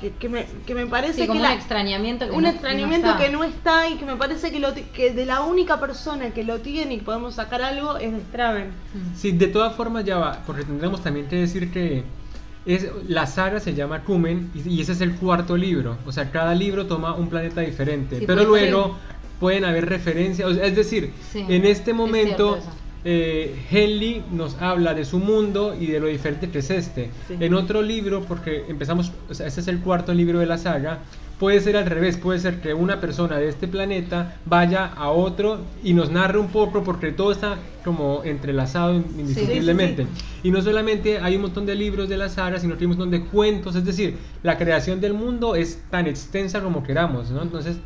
[0.00, 2.48] que, que me, que me parece Sí, como que un la- extrañamiento que un no-
[2.48, 5.80] extrañamiento no que no está y que me parece que, lo, que de la única
[5.80, 8.68] persona que lo tiene y podemos sacar algo es de Straven.
[8.68, 9.16] Mm.
[9.16, 12.04] Sí, de todas formas ya va, porque tendremos también que decir que
[12.66, 15.96] es, la saga se llama Cumen y, y ese es el cuarto libro.
[16.06, 18.18] O sea, cada libro toma un planeta diferente.
[18.20, 18.96] Sí, pero luego
[19.40, 20.48] pueden haber referencias.
[20.50, 22.58] o sea, es decir, Sí, en este es momento.
[23.08, 27.10] Eh, Henley nos habla de su mundo y de lo diferente que es este.
[27.28, 27.36] Sí.
[27.38, 30.98] En otro libro, porque empezamos, o sea, este es el cuarto libro de la saga.
[31.38, 35.60] Puede ser al revés, puede ser que una persona de este planeta vaya a otro
[35.84, 40.08] y nos narre un poco porque todo está como entrelazado indiscutiblemente.
[40.42, 42.96] Y no solamente hay un montón de libros de la saga, sino que hay un
[42.96, 47.42] montón de cuentos, es decir, la creación del mundo es tan extensa como queramos, ¿no?
[47.42, 47.76] Entonces,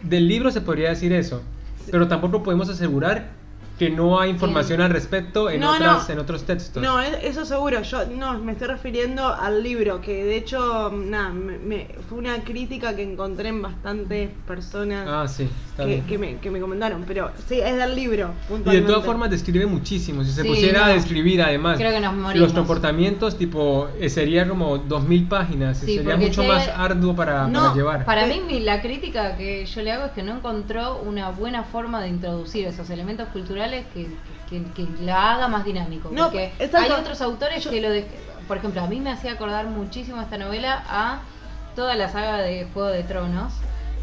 [0.00, 1.42] del libro se podría decir eso,
[1.90, 3.41] pero tampoco podemos asegurar
[3.82, 6.12] que no hay información al respecto en, No, otras, no.
[6.14, 6.80] en otros textos.
[6.80, 7.82] No, es- eso seguro.
[7.82, 12.44] Yo no, me estoy refiriendo al libro, que de hecho, nada, me, me- fue una
[12.44, 16.06] crítica que encontré en bastantes personas Ah, sí, está que, bien.
[16.06, 17.02] que me, que me comentaron.
[17.08, 18.30] Pero sí, es del libro.
[18.66, 20.22] Y de todas formas describe muchísimo.
[20.22, 22.36] Si se Sí, pusiera a describir además Creo que nos morimos.
[22.38, 25.78] los comportamientos, tipo, eh, sería como 2000 páginas.
[25.78, 28.04] Sí, sería mucho más arduo para, No, para llevar.
[28.04, 31.64] Para mí mi- la crítica que yo le hago es que no encontró una buena
[31.64, 34.08] forma de introducir esos elementos culturales que,
[34.48, 36.10] que, que la haga más dinámico.
[36.12, 38.06] No, porque hay otros autores que lo de,
[38.48, 41.20] por ejemplo, a mí me hacía acordar muchísimo esta novela a
[41.74, 43.52] toda la saga de Juego de Tronos.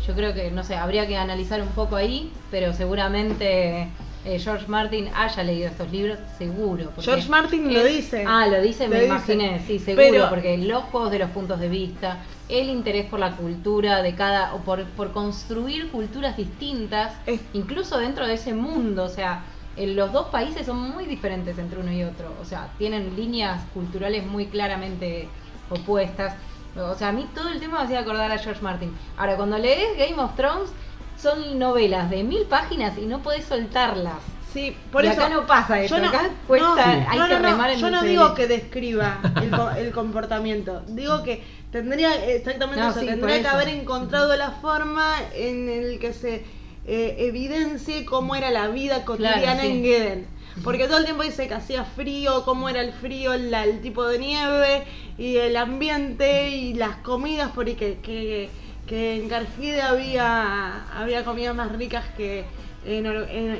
[0.08, 3.90] Yo creo que, no sé, habría que analizar un poco ahí, pero seguramente
[4.26, 6.92] eh, George Martin haya leído estos libros, seguro.
[7.00, 8.26] George Martin lo dice.
[8.28, 9.08] Ah, lo dice, Lo me dice.
[9.08, 13.20] imaginé, sí, seguro, Pero- porque los juegos de los puntos de vista, el interés por
[13.20, 18.54] la cultura de cada, o por, por construir culturas distintas, Es- incluso dentro de ese
[18.54, 19.44] mundo, o sea,
[19.88, 24.26] los dos países son muy diferentes entre uno y otro, o sea, tienen líneas culturales
[24.26, 25.28] muy claramente
[25.70, 26.34] opuestas.
[26.76, 28.94] O sea, a mí todo el tema me hacía acordar a George Martin.
[29.18, 30.70] Ahora, cuando lees Game of Thrones,
[31.18, 34.16] son novelas de mil páginas y no podés soltarlas.
[34.54, 35.22] Sí, por Y eso.
[35.22, 37.90] acá no pasa eso, yo no, acá cuesta- no, hay no, que remar en Yo
[37.92, 40.82] no digo que describa el, el comportamiento.
[40.88, 43.00] Digo que tendría exactamente eso.
[43.00, 43.50] sí, tendría que eso.
[43.50, 46.46] haber encontrado la forma en el que se
[46.90, 49.68] eh, evidencie cómo era la vida cotidiana Claro, sí.
[49.68, 50.28] en Geden.
[50.64, 54.06] Porque todo el tiempo dice que hacía frío, cómo era el frío, la- el tipo
[54.06, 54.84] de nieve
[55.18, 58.50] y el ambiente y las comidas, porque que, que,
[58.88, 62.44] que en Cargide había, había comidas más ricas que
[62.86, 63.16] en, en,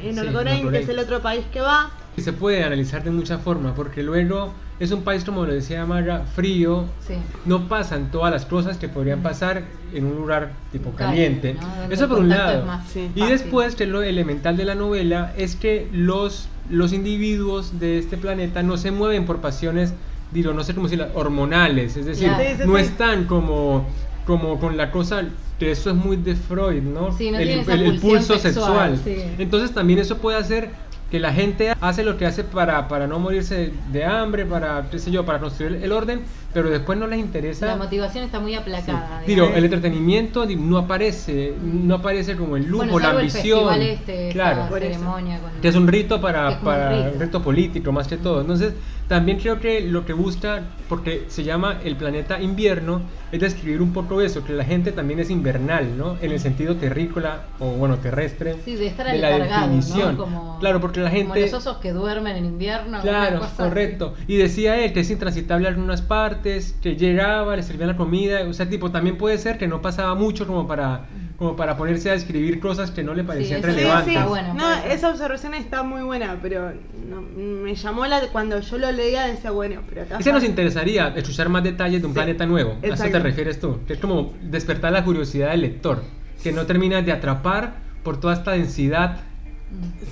[0.06, 0.32] en Sí,
[0.72, 1.92] que es el otro país que va.
[2.18, 6.26] Se puede analizar de muchas formas, porque luego es un país, como lo decía Mara,
[6.36, 6.86] frío.
[7.08, 7.14] Sí.
[7.46, 11.56] No pasan todas las cosas que podrían pasar en un lugar tipo caliente.
[11.56, 11.94] ¿no?
[11.94, 12.66] Eso por un lado.
[12.92, 13.10] Sí.
[13.16, 18.18] Y después, que lo elemental de la novela es que los, los individuos de este
[18.18, 19.94] planeta no se mueven por pasiones
[20.32, 22.44] digo, no sé cómo decirlo, hormonales, es decir, Claro.
[22.44, 22.82] Sí, sí, no sí.
[22.84, 23.88] están como,
[24.28, 25.24] como con la cosa,
[25.58, 27.12] que eso es muy de Freud, ¿no?
[27.18, 29.02] Sí, no el, el- el pulso sexual, sexual.
[29.04, 29.24] sí.
[29.40, 30.70] Entonces también eso puede hacer
[31.10, 35.00] que la gente hace lo que hace para, para no morirse de hambre, para, qué
[35.00, 36.22] sé yo, para construir el orden,
[36.54, 37.66] pero después no les interesa.
[37.66, 38.58] La motivación está muy Sí.
[38.58, 39.22] aplacada.
[39.26, 39.58] Digo, digamos.
[39.58, 43.82] el entretenimiento no aparece, no aparece como el lujo, Bueno, la el ambición.
[43.82, 44.68] este, claro.
[44.72, 47.12] ceremonia con- Que es un rito para, un para rito.
[47.16, 48.42] un rito político más que todo.
[48.42, 48.74] Entonces,
[49.10, 53.02] también creo que lo que busca, porque se llama el planeta invierno,
[53.32, 56.16] es describir un poco eso, que la gente también es invernal, ¿no?
[56.22, 58.58] En el sentido terrícola o bueno, terrestre.
[58.64, 59.74] Sí, de estar de la aletargado, ¿no?
[59.74, 60.16] definición.
[60.16, 63.02] Como, claro, porque la como gente los osos que duermen en invierno.
[63.02, 64.14] Claro, correcto.
[64.28, 68.44] Y decía él que es intransitable a algunas partes, que llegaba, le servían la comida,
[68.48, 71.08] o sea, tipo, también puede ser que no pasaba mucho como para,
[71.40, 74.06] como para ponerse a escribir cosas que no le parecían Sí, relevantes.
[74.10, 74.16] sí.
[74.16, 76.74] Está bueno, no, esa observación está muy buena, pero
[77.10, 81.08] no, me llamó la cuando yo lo leía decía, bueno, pero acá Ese nos así
[81.16, 82.76] escuchar más detalles de un Sí, planeta nuevo.
[82.84, 83.80] A eso te refieres tú.
[83.88, 86.04] Que es como despertar la curiosidad del lector,
[86.44, 89.22] que no termina de atrapar por toda esta densidad.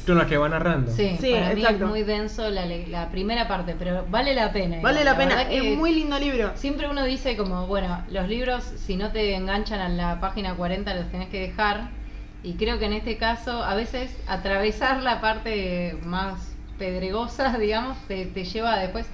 [0.05, 0.91] Con la que va narrando.
[0.91, 1.85] Sí, Sí, para mí exacto.
[1.85, 4.77] es muy denso la, la primera parte, pero vale la pena.
[4.81, 6.51] Vale la pena, es muy lindo libro.
[6.55, 10.93] Siempre uno dice como, bueno, los libros si no te enganchan a la página 40
[10.93, 11.89] los tenés que dejar.
[12.43, 18.25] Y creo que en este caso a veces atravesar la parte más pedregosa, digamos, te,
[18.27, 19.07] te lleva después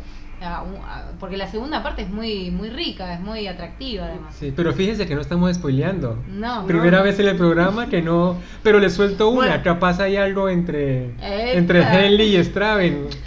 [0.44, 4.36] a un- a- porque la segunda parte es muy muy rica, es muy atractiva además.
[4.38, 6.22] Sí, pero fíjense que no estamos spoileando.
[6.28, 7.04] No, Primera no.
[7.06, 8.38] vez en el programa que no.
[8.62, 9.64] Pero le suelto una, Bueno.
[9.64, 11.08] capaz hay algo entre.
[11.16, 11.52] Esta.
[11.54, 13.08] Entre Henley y Straven.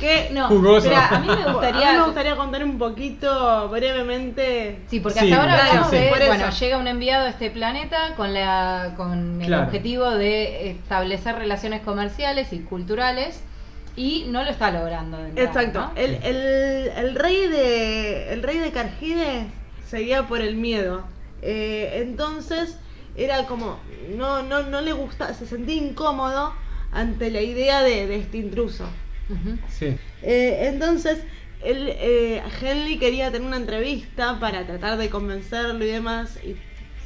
[0.00, 0.88] Que No, Jugoso.
[0.88, 4.78] pero a mí me a mí gustaría me gustaría contar un poquito brevemente.
[4.88, 5.96] Sí, porque Sí, hasta ahora sí, hablamos sí.
[5.96, 9.64] de, bueno, llega un enviado a este planeta con la con el Claro.
[9.66, 13.42] objetivo de establecer relaciones comerciales y culturales
[13.96, 15.18] y no lo está logrando.
[15.24, 15.80] entrada, Exacto.
[15.80, 15.92] ¿no?
[15.96, 19.46] El, el, el rey de el rey de Cargide
[19.86, 21.04] seguía por el miedo.
[21.42, 22.76] Eh, entonces
[23.16, 23.80] era como
[24.16, 26.54] no no no le gusta, se sentía incómodo
[26.92, 28.86] ante la idea de, de este intruso.
[29.68, 29.96] Sí.
[30.22, 31.24] Eh, entonces,
[31.60, 36.56] él, eh, Henley quería tener una entrevista para tratar de convencerlo y demás, y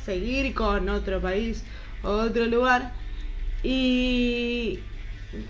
[0.04, 1.64] seguir con otro país
[2.02, 2.92] o otro lugar.
[3.62, 4.80] Y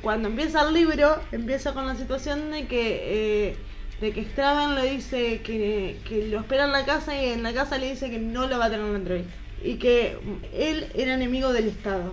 [0.02, 3.56] cuando empieza el libro, empieza con la situación de que, eh,
[4.00, 7.52] de que Straven le dice que, que lo espera en la casa y en la
[7.52, 9.32] casa le dice que no lo va a tener en la entrevista.
[9.62, 10.18] Y que
[10.52, 12.12] él era enemigo del Estado.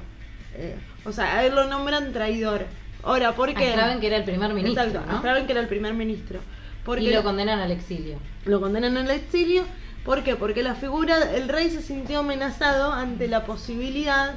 [0.56, 2.66] Eh, o sea, a él lo nombran traidor.
[3.04, 3.72] Ahora, ¿por A qué?
[3.72, 5.20] Straven, que era el primer ministro, Exacto, a ¿no?
[5.20, 6.40] Straven, que era el primer ministro.
[6.86, 8.18] Porque y lo condenan al exilio.
[8.46, 9.64] lo condenan al exilio.
[10.06, 10.36] ¿Por qué?
[10.36, 14.36] Porque la figura, el rey se sintió amenazado ante la posibilidad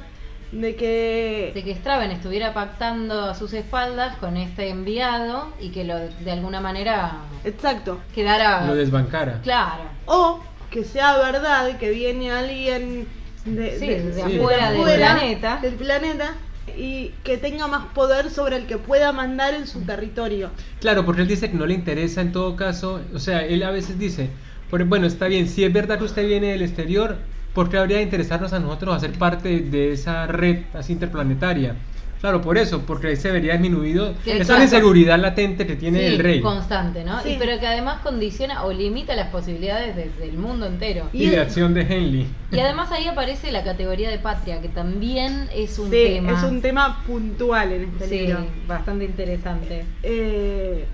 [0.61, 1.51] de que...
[1.53, 6.31] De que Straven estuviera pactando a sus espaldas con este enviado y que lo de
[6.31, 7.99] alguna manera Exacto.
[8.13, 9.41] quedara Lo desbancara.
[9.43, 9.83] claro.
[10.05, 10.39] O
[10.69, 13.07] que sea verdad que viene alguien
[13.45, 15.59] de, Sí, de- de de afuera del planeta.
[15.61, 16.33] del planeta
[16.77, 20.49] y que tenga más poder sobre el que pueda mandar en su territorio.
[20.81, 23.71] Claro, porque él dice que no le interesa en todo caso, o sea, él a
[23.71, 24.29] veces dice,
[24.69, 27.17] por- bueno, está bien, si es verdad que usted viene del exterior,
[27.55, 31.75] ¿por qué habría de interesarnos a nosotros hacer parte de esa red así interplanetaria?
[32.21, 36.19] Claro, por eso, porque ahí se vería disminuido esa inseguridad latente que tiene Sí, el
[36.19, 36.41] rey.
[36.41, 37.21] constante, ¿no?
[37.21, 37.33] Sí.
[37.33, 41.09] Y pero que además condiciona o limita las posibilidades de- del mundo entero.
[41.13, 42.27] Y de acción de Henley.
[42.51, 46.31] Y además ahí aparece la categoría de patria, que también es un Sí, tema.
[46.33, 48.45] es un tema puntual en este sí, libro.
[48.67, 49.85] bastante interesante.
[50.01, 50.87] eh,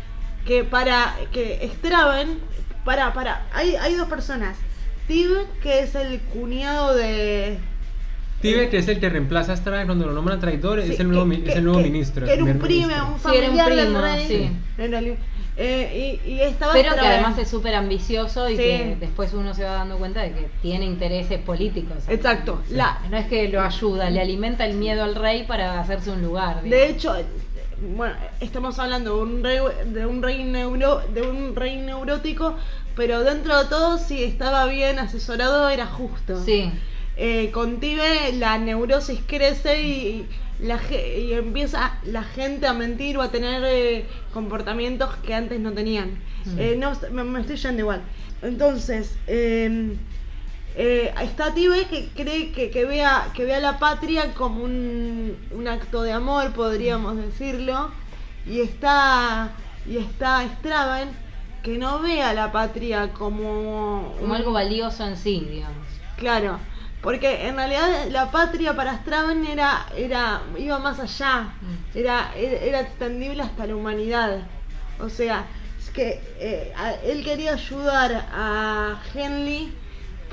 [0.45, 2.39] que para que Straven,
[2.83, 4.57] para, para, hay, hay dos personas.
[5.11, 5.29] Tib,
[5.61, 7.57] que es el cuñado de...
[8.41, 11.09] Tive, que es el que reemplaza a Straven cuando lo nombran traidor, sí, es el
[11.11, 12.25] nuevo, que- es el nuevo que- ministro.
[12.25, 13.05] Que era un primo, ministro.
[13.13, 14.27] un Sí, era un familiar del primo, rey.
[14.27, 14.49] sí.
[15.57, 18.63] Eh, y, y estaba Pero que además es súper ambicioso y Sí.
[18.63, 21.97] que después uno se va dando cuenta de que tiene intereses políticos.
[22.07, 22.61] Exacto.
[22.69, 26.21] La, No es que lo ayuda, le alimenta el miedo al rey para hacerse un
[26.23, 26.63] lugar.
[26.63, 27.13] De hecho,
[27.95, 32.55] bueno, estamos hablando de un rey, de un rey neuro, de un rey neurótico,
[32.95, 36.43] pero dentro de todo, si estaba bien asesorado, era justo.
[36.43, 36.71] Sí,
[37.17, 40.27] Eh, con Tibe la neurosis crece y,
[40.59, 45.73] la, y empieza la gente a mentir o a tener eh, comportamientos que antes no
[45.73, 46.09] tenían.
[46.45, 46.59] Mm.
[46.59, 48.01] Eh, no, me, me estoy yendo igual.
[48.41, 55.37] Entonces, eh, está Tibe que cree que, que vea que vea la patria como un,
[55.51, 57.91] un acto de amor, podríamos decirlo,
[58.45, 59.51] y está
[59.85, 61.09] y está Straven
[61.63, 65.87] que no ve a la patria como como un- algo valioso en sí, digamos.
[66.17, 66.59] Claro,
[67.01, 71.97] porque en realidad la patria para Straven era, era, iba más allá, Mm.
[71.97, 74.41] era, era, extendible hasta la humanidad.
[74.99, 75.45] O sea,
[75.93, 79.73] que eh, a- él quería ayudar a Henley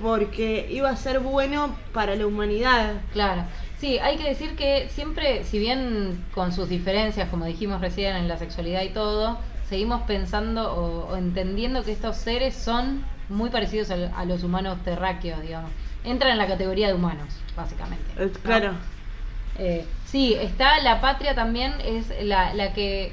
[0.01, 3.01] porque iba a ser bueno para la humanidad.
[3.13, 3.45] Claro.
[3.81, 8.29] Sí, hay que decir que siempre, si bien con sus diferencias, como dijimos recién, en
[8.29, 9.39] la sexualidad y todo,
[9.69, 14.79] seguimos pensando o, o entendiendo que estos seres son muy parecidos al- a, los humanos
[14.85, 15.71] terráqueos, digamos.
[16.05, 18.05] Entran en la categoría de humanos, básicamente.
[18.17, 18.41] Eh, ¿no?
[18.41, 18.73] Claro.
[19.59, 23.13] Eh, sí, está la patria también, es la, la que,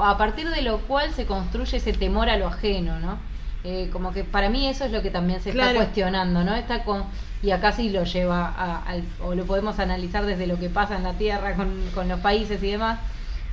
[0.00, 3.18] a partir de lo cual se construye ese temor a lo ajeno, ¿no?
[3.64, 5.70] Eh, como que para mí eso es lo que también se Claro.
[5.70, 6.54] está cuestionando, ¿no?
[6.54, 7.04] Está con,
[7.42, 10.96] y acá sí lo lleva, a- al- o lo podemos analizar desde lo que pasa
[10.96, 12.98] en la tierra con, con los países y demás,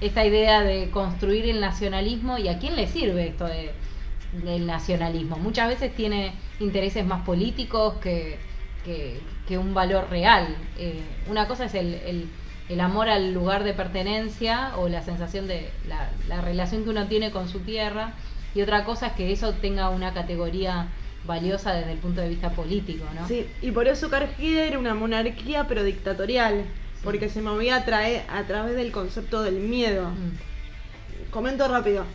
[0.05, 3.71] esta idea de construir el nacionalismo y a quién le sirve esto de,
[4.43, 5.37] del nacionalismo.
[5.37, 8.39] Muchas veces tiene intereses más políticos que,
[9.57, 10.55] un valor real.
[10.77, 12.29] Eh, una cosa es el,
[12.79, 17.29] amor al lugar de pertenencia o la sensación de la, la relación que uno tiene
[17.29, 18.13] con su tierra
[18.55, 20.87] y otra cosa es que eso tenga una categoría
[21.25, 23.27] valiosa desde el punto de vista político, ¿no?
[23.27, 26.65] Sí, y por eso Cargida era una monarquía pero dictatorial,
[27.03, 30.09] porque se movía a, trae- a través del concepto del miedo.
[30.09, 31.31] Mm.
[31.31, 32.05] Comento rápido.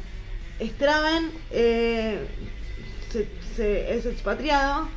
[0.60, 2.18] Straven eh,
[3.10, 4.88] se- se- es expatriado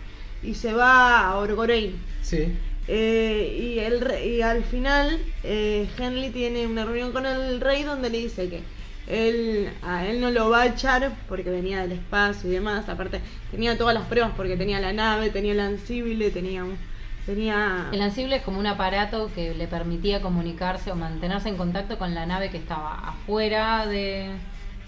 [0.43, 1.95] y se va a Orgorein.
[2.21, 2.47] Sí.
[2.87, 8.09] Eh, y, el y al final eh, Henley tiene una reunión con el rey donde
[8.09, 8.61] le dice que
[9.07, 12.89] él, a él no lo va a echar porque venía del espacio y demás.
[12.89, 13.21] Aparte
[13.51, 16.63] tenía todas las pruebas porque tenía la nave, tenía el ansible, tenía...
[16.63, 16.90] un-
[17.25, 21.97] tenía El ansible es como un aparato que le permitía comunicarse o mantenerse en contacto
[21.97, 24.31] con la nave que estaba afuera de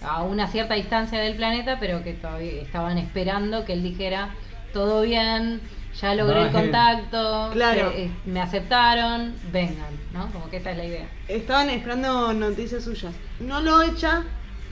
[0.05, 4.29] a una cierta distancia del planeta, pero que todavía estaban esperando que él dijera
[4.73, 5.61] todo bien,
[6.01, 6.61] ya logré el Bajen".
[6.71, 7.91] contacto, Claro.
[7.91, 10.29] se- eh, me aceptaron, vengan, ¿no?
[10.33, 11.05] Como que esa es la idea.
[11.29, 13.13] estaban esperando noticias suyas.
[13.39, 14.23] No lo echa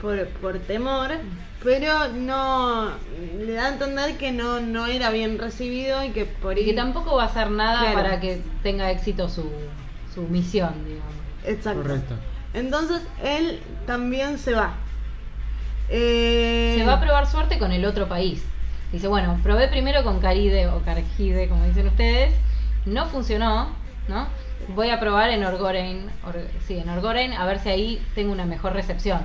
[0.02, 1.12] por, por temor,
[1.62, 2.90] pero no
[3.38, 6.74] le da a entender que no, no era bien recibido y que por Y que
[6.74, 7.94] tampoco va a hacer nada Claro.
[8.02, 9.50] para que tenga éxito su,
[10.14, 11.12] su misión, digamos.
[11.44, 11.82] Exacto.
[11.82, 12.14] Correcto.
[12.54, 14.74] Entonces él también se va.
[15.88, 18.44] Eh, Se va a probar suerte con el otro país.
[18.92, 22.34] Dice, bueno, probé primero con Caride o Cargide, como dicen ustedes.
[22.86, 23.68] No funcionó,
[24.08, 24.26] ¿no?
[24.74, 28.44] Voy a probar en Orgorein, Or- sí, en Orgorein, a ver si ahí tengo una
[28.44, 29.20] mejor recepción.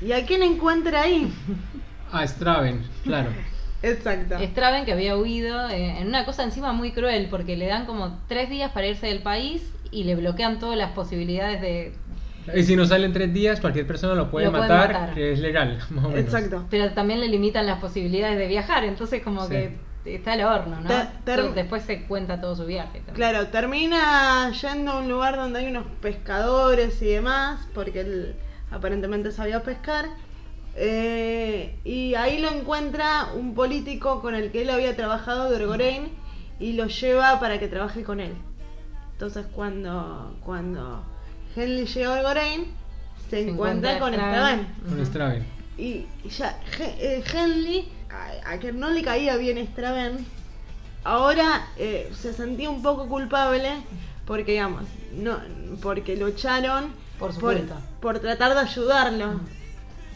[0.00, 1.32] ¿Y a quién encuentra ahí?
[2.12, 3.30] A Straven, claro.
[3.82, 4.36] Exacto.
[4.38, 8.18] Straven, que había huido, eh, en una cosa encima muy cruel, porque le dan como
[8.28, 11.94] tres días para irse del país y le bloquean todas las posibilidades de...
[12.54, 15.14] Y si no sale en tres días, cualquier persona lo puede Lo matar, matar.
[15.14, 16.24] que es legal, más o menos.
[16.24, 16.64] Exacto.
[16.70, 19.54] Pero también le limitan las posibilidades de viajar, entonces como Sí.
[20.04, 20.88] que está al horno, ¿no?
[21.24, 22.98] Ter- Después se cuenta todo su viaje.
[23.00, 23.14] también.
[23.14, 28.34] Claro, termina yendo a un lugar donde hay unos pescadores y demás, porque él
[28.70, 30.06] aparentemente sabía pescar.
[30.76, 36.08] eh, y ahí lo encuentra un político con el que él había trabajado de Orgorein
[36.60, 38.32] y lo lleva para que trabaje con él.
[39.12, 41.02] Entonces cuando, cuando
[41.56, 42.66] Henley llega a Orgorein,
[43.28, 44.66] se, Se encuentra, con Straven.
[44.88, 45.44] Con Straven.
[45.76, 50.24] Y ya Ge- eh, Henley, a, a que no le caía bien Straven,
[51.04, 53.70] ahora eh, se sentía un poco culpable
[54.26, 55.38] porque, digamos, no,
[55.82, 57.56] porque lo echaron Por su por,
[58.00, 59.40] por tratar de ayudarlo.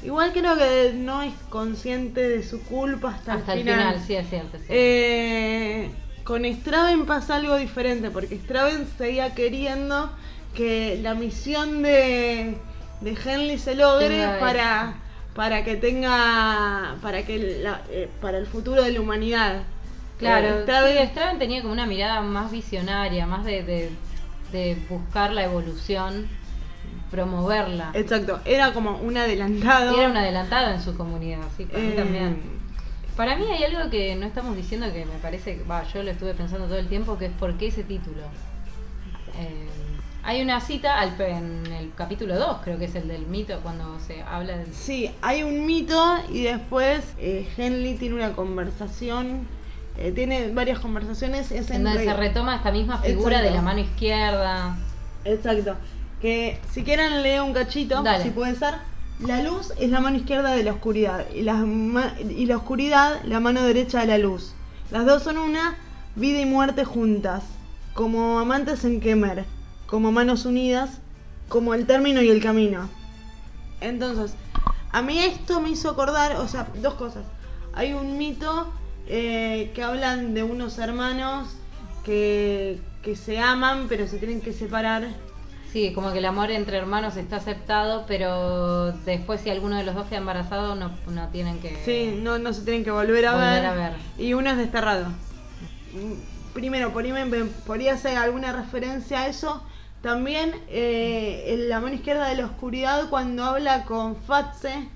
[0.03, 3.95] Igual creo que no es consciente de su culpa hasta, Hasta el el final.
[3.95, 4.59] final, sí, es cierto.
[4.69, 5.91] Eh,
[6.25, 10.11] con Straven pasa algo diferente, porque Straven seguía queriendo
[10.55, 12.59] que la misión de,
[13.01, 14.95] de Henley se logre para,
[15.35, 19.63] para que tenga para que la- eh, para el futuro de la humanidad.
[20.19, 23.91] Claro, Eh, Straven- sí, Straven tenía como una mirada más visionaria, más de, de,
[24.53, 26.29] de buscar la evolución,
[27.15, 27.91] promoverla.
[27.95, 29.97] Exacto, era como un adelantado.
[29.97, 32.43] Era un adelantado en su comunidad, sí, para mí Eh, también.
[33.17, 36.35] Para mí hay algo que no estamos diciendo que me parece, va, yo lo estuve
[36.35, 38.23] pensando todo el tiempo, que es por qué ese título.
[39.39, 39.69] Eh,
[40.25, 44.01] hay una cita al, en el capítulo 2, creo que es el del mito, cuando
[44.01, 44.73] se habla del...
[44.75, 49.47] Sí, hay un mito y después eh, Henley tiene una conversación,
[49.99, 51.53] eh, tiene varias conversaciones.
[51.53, 53.49] Es En donde se retoma esta misma figura Exacto.
[53.49, 54.77] de la mano izquierda.
[55.25, 55.77] Exacto.
[56.25, 58.25] Que si quieren leer un cachito, Dale.
[58.25, 58.77] si puede ser.
[59.19, 61.63] La luz es la mano izquierda de la oscuridad y la,
[62.31, 64.55] y la oscuridad la mano derecha de la luz.
[64.91, 65.77] Las dos son una,
[66.17, 67.45] vida y muerte juntas,
[67.93, 69.45] como amantes en Kemer,
[69.87, 70.99] como manos unidas,
[71.51, 72.89] como el término y el camino.
[73.83, 74.35] Entonces,
[74.93, 77.27] a mí esto me hizo acordar, o sea, dos cosas.
[77.75, 78.73] Hay un mito
[79.09, 81.51] eh, que hablan de unos hermanos
[82.03, 85.07] que, que se aman pero se tienen que separar.
[85.75, 89.97] Sí, como que el amor entre hermanos está aceptado, pero después si alguno de los
[89.97, 91.75] dos queda embarazado no, no tienen que...
[91.85, 93.93] Sí, no, no se tienen que volver a, Volver ver, a ver.
[94.17, 95.07] Y uno es desterrado.
[96.53, 96.93] Primero,
[97.67, 99.65] podría hacer alguna referencia a eso.
[100.01, 104.89] También eh, en la mano izquierda de la oscuridad cuando habla con Fatse,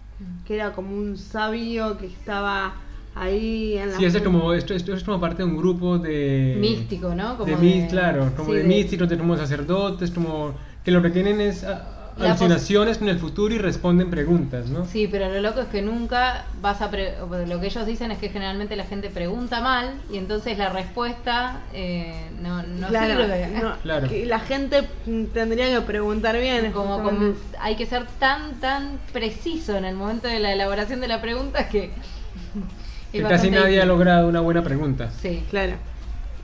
[0.47, 2.77] que era como un sabio que estaba
[3.17, 3.97] ahí en la...
[3.97, 6.57] Sí, ese como, esto, esto es como parte de un grupo de...
[6.61, 7.37] Místico, ¿no?
[7.37, 10.55] Como de, de- claro, como sí, de, de- místicos, de como sacerdotes, como
[10.89, 11.83] que lo que tienen es ah,
[12.19, 14.87] alucinaciones con el futuro y responden preguntas, ¿no?
[14.87, 16.91] Sí, pero lo loco es que nunca vas a...
[16.91, 20.57] pre- o lo que ellos dicen es que generalmente la gente pregunta mal y entonces
[20.57, 23.49] la respuesta eh, no, no Claro, sirve.
[23.63, 24.09] no, Claro.
[24.09, 24.89] que la gente
[25.35, 26.73] tendría que preguntar bien.
[26.73, 27.03] Como,
[27.61, 31.69] hay que ser tan, tan preciso en el momento de la elaboración de la pregunta
[31.69, 31.91] que...
[33.13, 35.11] Que casi nadie ha logrado una buena pregunta.
[35.21, 35.45] Sí.
[35.51, 35.75] Claro.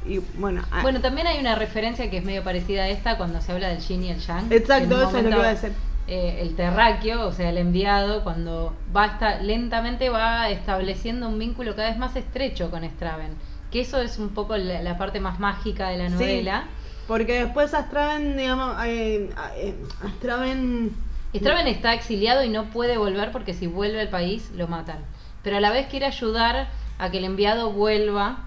[0.07, 3.40] Y bueno, ah, Bueno, también hay una referencia que es medio parecida a esta cuando
[3.40, 4.52] se habla del yin y el yang.
[4.52, 5.72] Exacto, eso es lo que iba a decir.
[6.07, 11.74] eh, el terráqueo, o sea, el enviado, cuando va esta- lentamente va estableciendo un vínculo
[11.74, 13.34] cada vez más estrecho con Straven.
[13.70, 16.14] Que eso es un poco la, la parte más mágica de la Sí.
[16.14, 16.64] novela.
[17.09, 19.74] porque después Astraven, digamos, eh, eh,
[20.05, 20.94] Astraven...
[21.34, 24.98] Straven está exiliado y no puede volver porque si vuelve al país lo matan.
[25.42, 28.44] Pero a la vez quiere ayudar a que el enviado vuelva.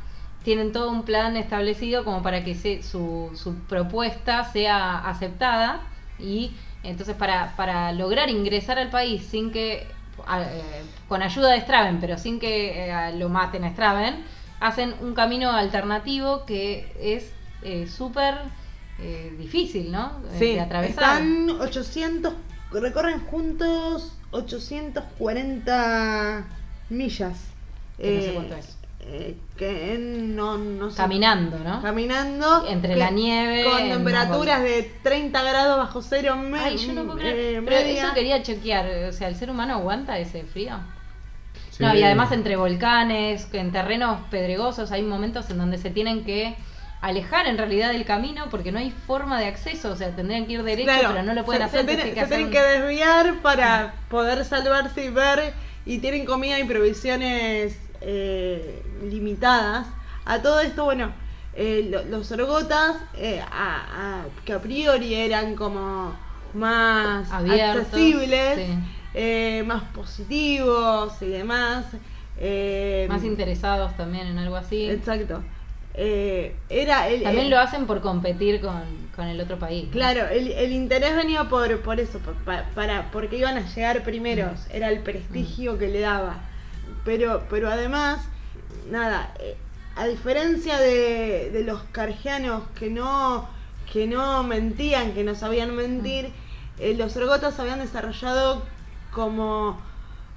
[0.47, 5.81] Tienen todo un plan establecido como para que se- su, su propuesta sea aceptada
[6.17, 9.93] y entonces para, para lograr ingresar al país sin que,
[10.39, 14.23] eh, con ayuda de Straven, pero sin que eh, lo maten a Straven,
[14.61, 18.35] hacen un camino alternativo que es eh, súper
[18.99, 20.13] eh, difícil, ¿no?
[20.39, 21.21] Sí, de atravesar.
[21.21, 22.33] están 800,
[22.71, 26.45] recorren juntos 840
[26.89, 27.37] millas.
[28.01, 28.77] Que no sé cuánto es.
[29.57, 30.97] Que no, no sé.
[30.97, 31.81] Caminando, ¿no?
[31.81, 32.65] Caminando.
[32.67, 36.35] Entre que- la nieve, Con temperaturas de 30 grados bajo cero.
[36.37, 37.35] me- Ay, yo no puedo creer.
[37.55, 38.85] eh, Pero eso quería chequear.
[39.09, 40.77] O sea, ¿el ser humano aguanta ese frío?
[41.71, 41.83] Sí.
[41.83, 46.55] No, y además entre volcanes, en terrenos pedregosos, hay momentos en donde se tienen que
[47.01, 49.91] alejar en realidad del camino porque no hay forma de acceso.
[49.91, 51.81] O sea, tendrían que ir derecho, Claro, pero no lo pueden se, hacer.
[51.81, 55.53] Se, tienen, se que desviar para poder salvarse y ver.
[55.85, 59.87] Y tienen comida y provisiones eh, limitadas.
[60.25, 61.13] A todo esto, bueno,
[61.53, 66.13] eh, lo- los orgotas, eh, a- a- que a priori eran como
[66.53, 68.73] más Abiertos, accesibles, sí.
[69.13, 71.85] eh, más positivos y demás.
[73.09, 74.89] Más interesados también en algo así.
[74.89, 75.41] Exacto.
[75.95, 79.85] Era el, También el- lo hacen por competir con, con el otro país.
[79.85, 79.91] ¿no?
[79.91, 84.03] Claro, el, el interés venía por, por eso, por- pa- para, porque iban a llegar
[84.03, 86.37] primeros, era el prestigio que le daba.
[87.07, 88.19] Pero, pero además,
[88.91, 89.55] nada, eh,
[89.95, 93.47] a diferencia de, de los cargianos que no,
[93.93, 96.33] que no mentían, que no sabían mentir,
[96.79, 98.61] eh, los orgotas habían desarrollado
[99.13, 99.79] como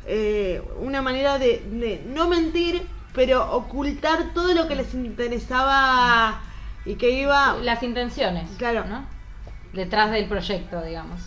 [0.06, 6.40] eh, una manera de, de no mentir, pero ocultar todo lo que les interesaba
[6.84, 7.56] y que iba...
[7.64, 8.48] Las intenciones.
[8.58, 8.84] Claro.
[8.84, 9.04] ¿no?
[9.72, 11.20] Detrás del proyecto, digamos.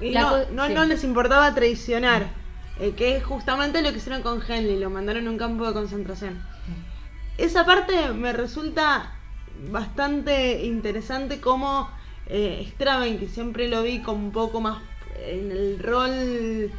[0.00, 0.74] Y no, no, sí.
[0.74, 2.26] no les importaba traicionar,
[2.78, 5.72] eh, que es justamente lo que hicieron con Henley, lo mandaron a un campo de
[5.72, 6.38] concentración.
[7.38, 9.12] Esa parte me resulta
[9.70, 11.90] bastante interesante como
[12.26, 14.78] eh, Straven, que siempre lo vi como un poco más
[15.18, 16.70] en el rol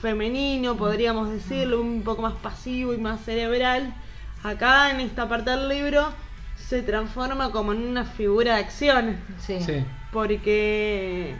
[0.00, 3.94] femenino, podríamos decirlo, un poco más pasivo y más cerebral,
[4.42, 6.08] acá en esta parte del libro
[6.56, 9.60] se transforma como en una figura de acción Sí.
[9.60, 9.84] Sí.
[10.10, 11.36] porque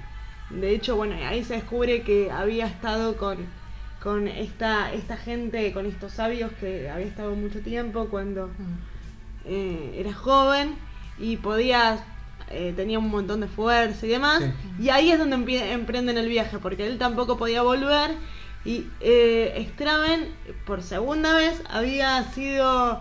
[0.50, 3.46] de hecho bueno ahí se descubre que había estado con
[4.02, 8.78] con esta esta gente con estos sabios que había estado mucho tiempo cuando Mm.
[9.44, 10.74] eh, era joven
[11.18, 12.04] y podía
[12.48, 14.82] eh, tenía un montón de fuerza y demás Sí.
[14.84, 18.10] y ahí es donde empie- emprenden el viaje porque él tampoco podía volver
[18.64, 20.28] y eh, Straven
[20.66, 23.00] por segunda vez había sido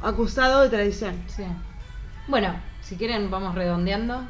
[0.00, 1.44] acusado de traición Sí.
[2.28, 4.26] Bueno, si quieren vamos redondeando.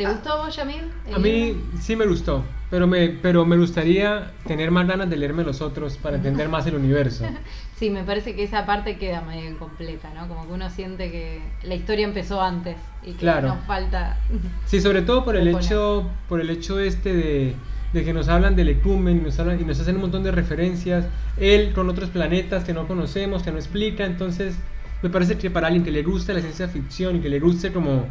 [0.00, 0.12] ¿Te Ah.
[0.12, 0.90] gustó vos, Yamil?
[1.14, 5.44] A mí sí me gustó, pero me, pero me gustaría tener más ganas de leerme
[5.44, 7.26] los otros para entender más el universo.
[7.76, 10.28] Sí, me parece que esa parte queda medio incompleta, ¿no?
[10.28, 13.48] Como que uno siente que la historia empezó antes y que Claro.
[13.48, 14.18] nos falta...
[14.66, 15.64] Sí, sobre todo por el Ojalá.
[15.64, 17.54] hecho, por el hecho este de,
[17.94, 20.30] de que nos hablan del ecumen y nos, hablan- y nos hacen un montón de
[20.30, 21.06] referencias,
[21.38, 24.54] él con otros planetas que no conocemos, que no explica, entonces
[25.02, 27.72] me parece que para alguien que le gusta la ciencia ficción y que le guste
[27.72, 28.06] como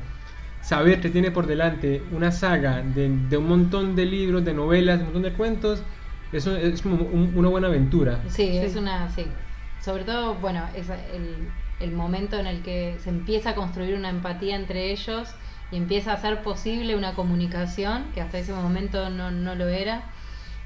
[0.60, 4.98] saber que tiene por delante una saga de, de un montón de libros, de novelas,
[5.00, 5.86] de un montón de cuentos,
[6.32, 8.30] eso es como un- una buena aventura.
[8.30, 9.10] Sí, es una...
[9.10, 9.38] Sí.
[9.78, 14.10] Sobre todo, bueno, es el, el momento en el que se empieza a construir una
[14.10, 15.36] empatía entre ellos
[15.70, 20.12] y empieza a ser posible una comunicación que hasta ese momento no, no lo era.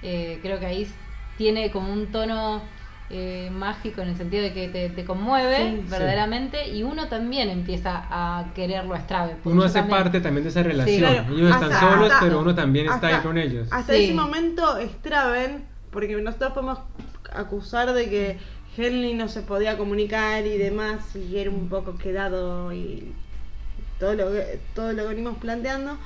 [0.02, 0.96] Eh, creo que ahí
[1.36, 2.72] tiene como un tono
[3.10, 8.06] eh, mágico en el sentido de que te, conmueve Sí, verdaderamente y uno también empieza
[8.10, 10.99] a quererlo a Uno hace también- parte también de esa relación.
[10.99, 13.68] Claro, Ellos están solos, hasta- pero uno también está ahí con ellos.
[13.72, 14.06] Hasta Sí.
[14.06, 14.64] ese momento,
[14.99, 16.80] Straven, porque nosotros podemos
[17.34, 18.38] acusar de que
[18.78, 23.14] Henley no se podía comunicar y demás, y era un poco quedado y
[23.99, 25.97] todo lo que, todo lo que venimos planteando,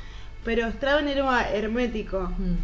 [0.44, 2.30] pero Straven era hermético.
[2.38, 2.56] Mm.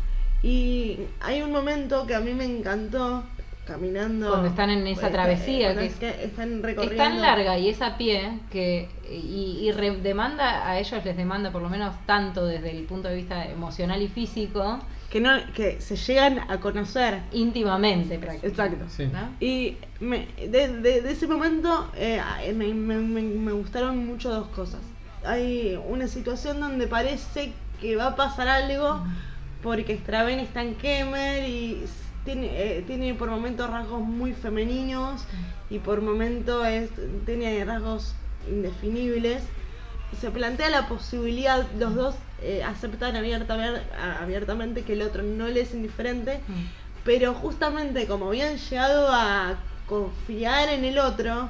[0.45, 3.23] Y hay un momento que a mí me encantó,
[3.65, 4.29] caminando.
[4.29, 6.97] Cuando están en esa eh, travesía, que es que están Es recorriendo.
[7.03, 11.51] tan larga y es a pie que y, y re- demanda a ellos les demanda
[11.51, 15.79] por lo menos tanto desde el punto de vista emocional y físico Que, no, que
[15.79, 17.19] se llegan a conocer.
[17.31, 18.47] íntimamente prácticamente.
[18.47, 18.85] Exacto.
[18.89, 19.05] Sí.
[19.11, 19.29] ¿no?
[19.39, 22.19] Y me- de, de- de ese momento eh,
[22.55, 24.81] me, me- me- me gustaron mucho dos cosas.
[25.25, 29.03] Hay una situación donde parece que va a pasar algo
[29.61, 31.85] porque Straven está en Kemer y
[32.25, 35.21] tiene, eh, tiene por momentos rasgos muy femeninos
[35.69, 36.89] y por momentos es,
[37.25, 38.13] tiene rasgos
[38.49, 39.43] indefinibles.
[40.19, 43.81] Se plantea la posibilidad, los dos eh, aceptan abiertamente,
[44.21, 46.53] abiertamente que el otro no le es indiferente, Mm.
[47.03, 49.55] pero justamente como habían llegado a
[49.87, 51.49] confiar en el otro,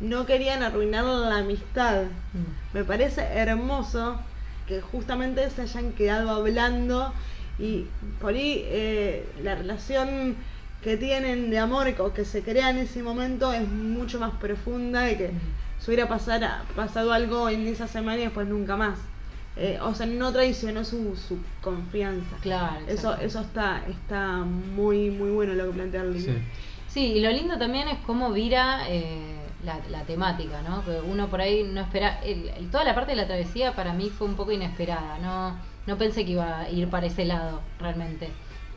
[0.00, 2.02] no querían arruinar la amistad.
[2.32, 2.74] Mm.
[2.76, 4.18] Me parece hermoso
[4.66, 7.12] que justamente se hayan quedado hablando
[7.58, 7.86] y
[8.20, 10.36] por ahí eh, la relación
[10.82, 15.02] que tienen de amor o que se crea en ese momento es mucho más profunda
[15.02, 15.30] de que
[15.78, 18.98] se hubiera pasar, pasado algo en esa semana y después nunca más.
[19.56, 22.36] Eh, o sea, no traicionó su, su confianza.
[22.40, 26.32] Claro, Eso, eso está, está muy, muy bueno lo que plantea el libro.
[26.34, 26.38] Sí.
[26.88, 30.84] Sí, y lo lindo también es cómo vira eh, la, la temática, ¿no?
[30.84, 32.20] Que uno por ahí no espera.
[32.24, 35.18] el- el- toda la parte de la travesía para mí fue un poco inesperada.
[35.18, 38.28] No, no pensé que iba a ir para ese lado realmente.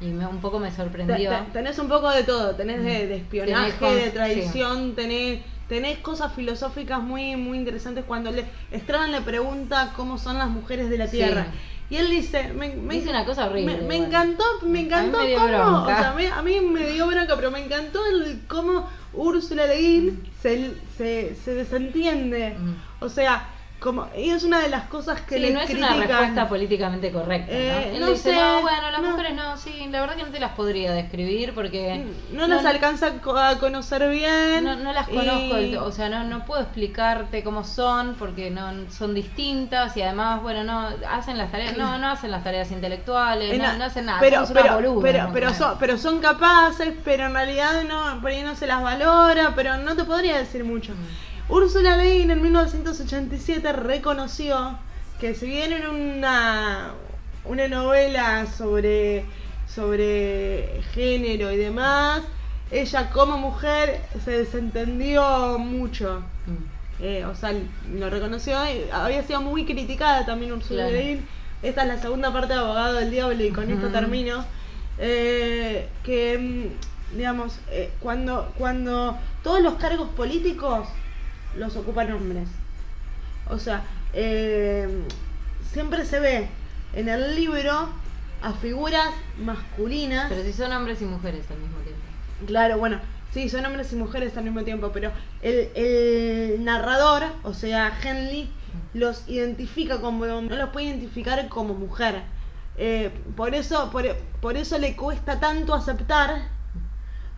[0.02, 1.30] Y me, un poco me sorprendió.
[1.30, 5.40] te- tenés un poco de todo, tenés de, de espionaje, Tenés de tradición, tenés,
[5.70, 10.90] tenés cosas filosóficas muy, muy interesantes cuando le Straban le pregunta cómo son las mujeres
[10.90, 11.18] de la Sí.
[11.18, 11.48] tierra.
[11.90, 15.20] Y él dice, me, me- Dice una cosa horrible, Me, encantó, me A mí encantó
[15.20, 18.90] me dio cómo, o sea, a mí me dio bronca, pero me encantó el cómo
[19.14, 22.56] Úrsula Le Guin se, se, se desentiende.
[22.60, 22.76] Mm.
[23.02, 23.48] O sea,
[23.86, 25.94] como, y es una de las cosas que Sí, no es critican.
[25.96, 27.54] una respuesta políticamente correcta.
[27.54, 27.58] ¿no?
[27.60, 29.12] Eh, Él no dice, sé, no, bueno, las no.
[29.12, 32.04] mujeres no, sí, la verdad que no te las podría describir porque...
[32.34, 34.64] No las alcanza a co- a conocer bien.
[34.66, 39.14] No, no las conozco, o sea, no, no puedo explicarte cómo son porque no son
[39.14, 43.72] distintas y además, bueno, no hacen las tareas, no, no hacen las tareas intelectuales, no,
[43.72, 45.34] no, no hacen nada, Pero, pero, boludas, pero, ¿no?
[45.34, 49.54] pero, son, pero son capaces, pero en realidad no, por ahí no se las valora,
[49.56, 50.94] pero no te podría decir mucho.
[51.48, 54.80] Úrsula Le Guin en 1987 reconoció
[55.20, 56.94] que si bien era una,
[57.46, 59.26] una novela sobre,
[59.68, 62.24] sobre género y demás,
[62.72, 66.24] ella como mujer se desentendió mucho.
[66.48, 67.04] Mm.
[67.04, 67.54] Eh, o sea,
[67.94, 70.98] lo reconoció y había sido muy criticada también Ursula Claro.
[70.98, 71.28] Le Guin.
[71.62, 74.44] Esta es la segunda parte de Abogado del Diablo y con esto termino.
[74.98, 80.88] Eh, que, mm, digamos, eh, cuando, cuando todos los cargos políticos
[81.58, 82.48] los ocupan hombres.
[83.50, 83.84] O sea,
[84.14, 85.04] eh,
[85.72, 86.48] siempre se ve
[86.94, 87.90] en el libro
[88.42, 90.28] a figuras masculinas.
[90.30, 92.02] Pero si son hombres y mujeres al mismo tiempo.
[92.48, 93.00] Claro, bueno,
[93.34, 98.52] sí, son hombres y mujeres al mismo tiempo, pero el, el narrador, o sea, Henley,
[98.94, 102.24] los identifica como, no los puede identificar como mujer.
[102.78, 104.06] Eh, por, eso, por,
[104.42, 106.50] por eso le cuesta tanto aceptar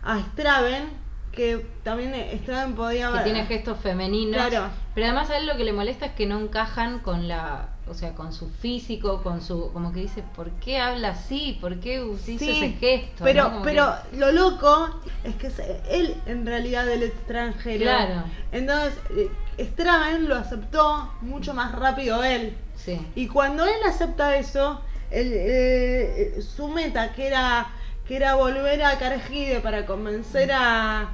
[0.02, 0.88] a Straven,
[1.32, 4.34] que también Straven podía Que tiene gestos femeninos.
[4.48, 4.68] Claro.
[4.94, 7.94] Pero además a él lo que le molesta es que no encajan con la, o
[7.94, 11.56] sea, con su físico, con su, como que dice, ¿por qué habla así?
[11.60, 13.22] ¿Por qué hizo Sí, ese gesto?
[13.24, 14.88] Pero, pero que- lo loco
[15.24, 17.82] es que es él en realidad el extranjero.
[17.82, 18.24] Claro.
[18.50, 22.56] Entonces, eh, Straven lo aceptó mucho más rápido él.
[22.74, 23.00] Sí.
[23.14, 27.68] Y cuando él acepta eso, el, eh, su meta, que era,
[28.08, 31.10] que era volver a Cargide para convencer a,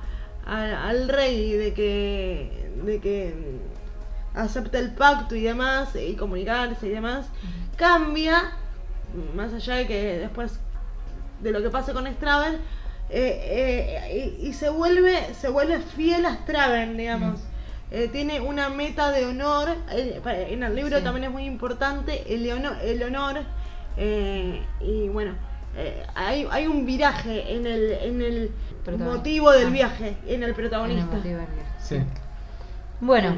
[0.47, 3.35] a- al rey de que, de que
[4.35, 7.27] acepte el pacto y demás, y comunicarse y demás,
[7.77, 8.53] cambia,
[9.35, 10.59] más allá de que después
[11.41, 12.55] de lo que pase con Straven,
[13.11, 17.41] eh, eh, y, y se vuelve se vuelve fiel a Straven, digamos.
[17.91, 21.05] Eh, tiene una meta de honor, en el libro Sí.
[21.05, 23.41] también es muy importante el, honor, el honor
[24.81, 25.35] y bueno,
[25.77, 28.51] eh, hay, hay un viraje en el, en el
[28.99, 29.71] motivo del Ah.
[29.71, 31.17] viaje, en el En el protagonista.
[31.17, 31.63] del viaje.
[31.81, 31.99] Sí.
[33.01, 33.35] Bueno,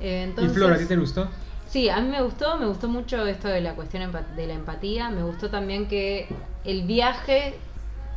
[0.00, 0.52] eh, entonces...
[0.52, 1.28] ¿Y Flora, a ti te gustó?
[1.68, 5.10] Sí, a mí me gustó, me gustó mucho esto de la cuestión de la empatía,
[5.10, 6.26] me gustó también que
[6.64, 7.58] el viaje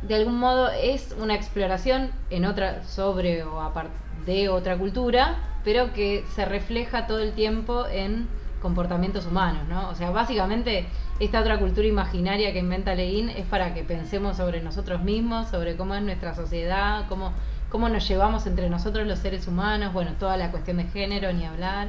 [0.02, 3.92] de algún modo es una exploración en otra sobre o aparte
[4.24, 8.26] de otra cultura, pero que se refleja todo el tiempo en
[8.62, 9.88] comportamientos humanos, ¿no?
[9.90, 10.86] O sea, básicamente
[11.20, 15.76] esta otra cultura imaginaria que inventa Leguín es para que pensemos sobre nosotros mismos, sobre
[15.76, 17.32] cómo es nuestra sociedad, cómo,
[17.68, 21.44] cómo nos llevamos entre nosotros los seres humanos, bueno, toda la cuestión de género, ni
[21.44, 21.88] hablar.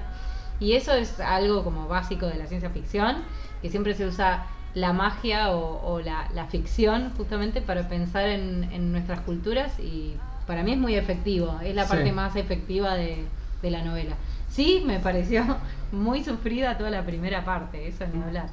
[0.60, 3.18] Y eso es algo como básico de la ciencia ficción,
[3.62, 4.46] que siempre se usa
[4.76, 10.16] la magia o, la, ficción justamente para pensar en, nuestras culturas y
[10.48, 13.26] para mí es muy efectivo, es la parte más efectiva de,
[13.62, 14.16] de la novela.
[14.54, 15.44] Sí, me pareció
[15.92, 18.48] muy sufrida toda la primera parte, eso ni hablar.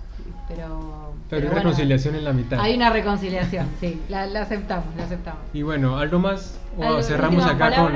[0.49, 2.59] Pero, pero, hay reconciliación en la mitad.
[2.59, 5.41] Hay una reconciliación, sí, la, aceptamos, la aceptamos.
[5.53, 7.93] Y bueno, algo más, o cerramos acá con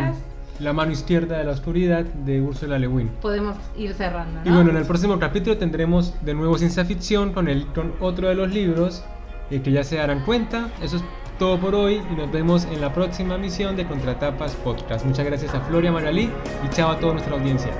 [0.60, 3.08] La mano izquierda de la oscuridad de Ursula Le Guin.
[3.20, 4.40] Podemos ir cerrando.
[4.44, 8.28] Y bueno, en el próximo capítulo tendremos de nuevo ciencia ficción con, el, con otro
[8.28, 9.02] de los libros
[9.50, 10.68] eh, que ya se darán cuenta.
[10.80, 11.04] Eso es
[11.38, 15.04] todo por hoy y nos vemos en la próxima misión de Contratapas Podcast.
[15.04, 16.30] Muchas gracias a Floria Maralí
[16.64, 17.72] y chao a toda nuestra audiencia.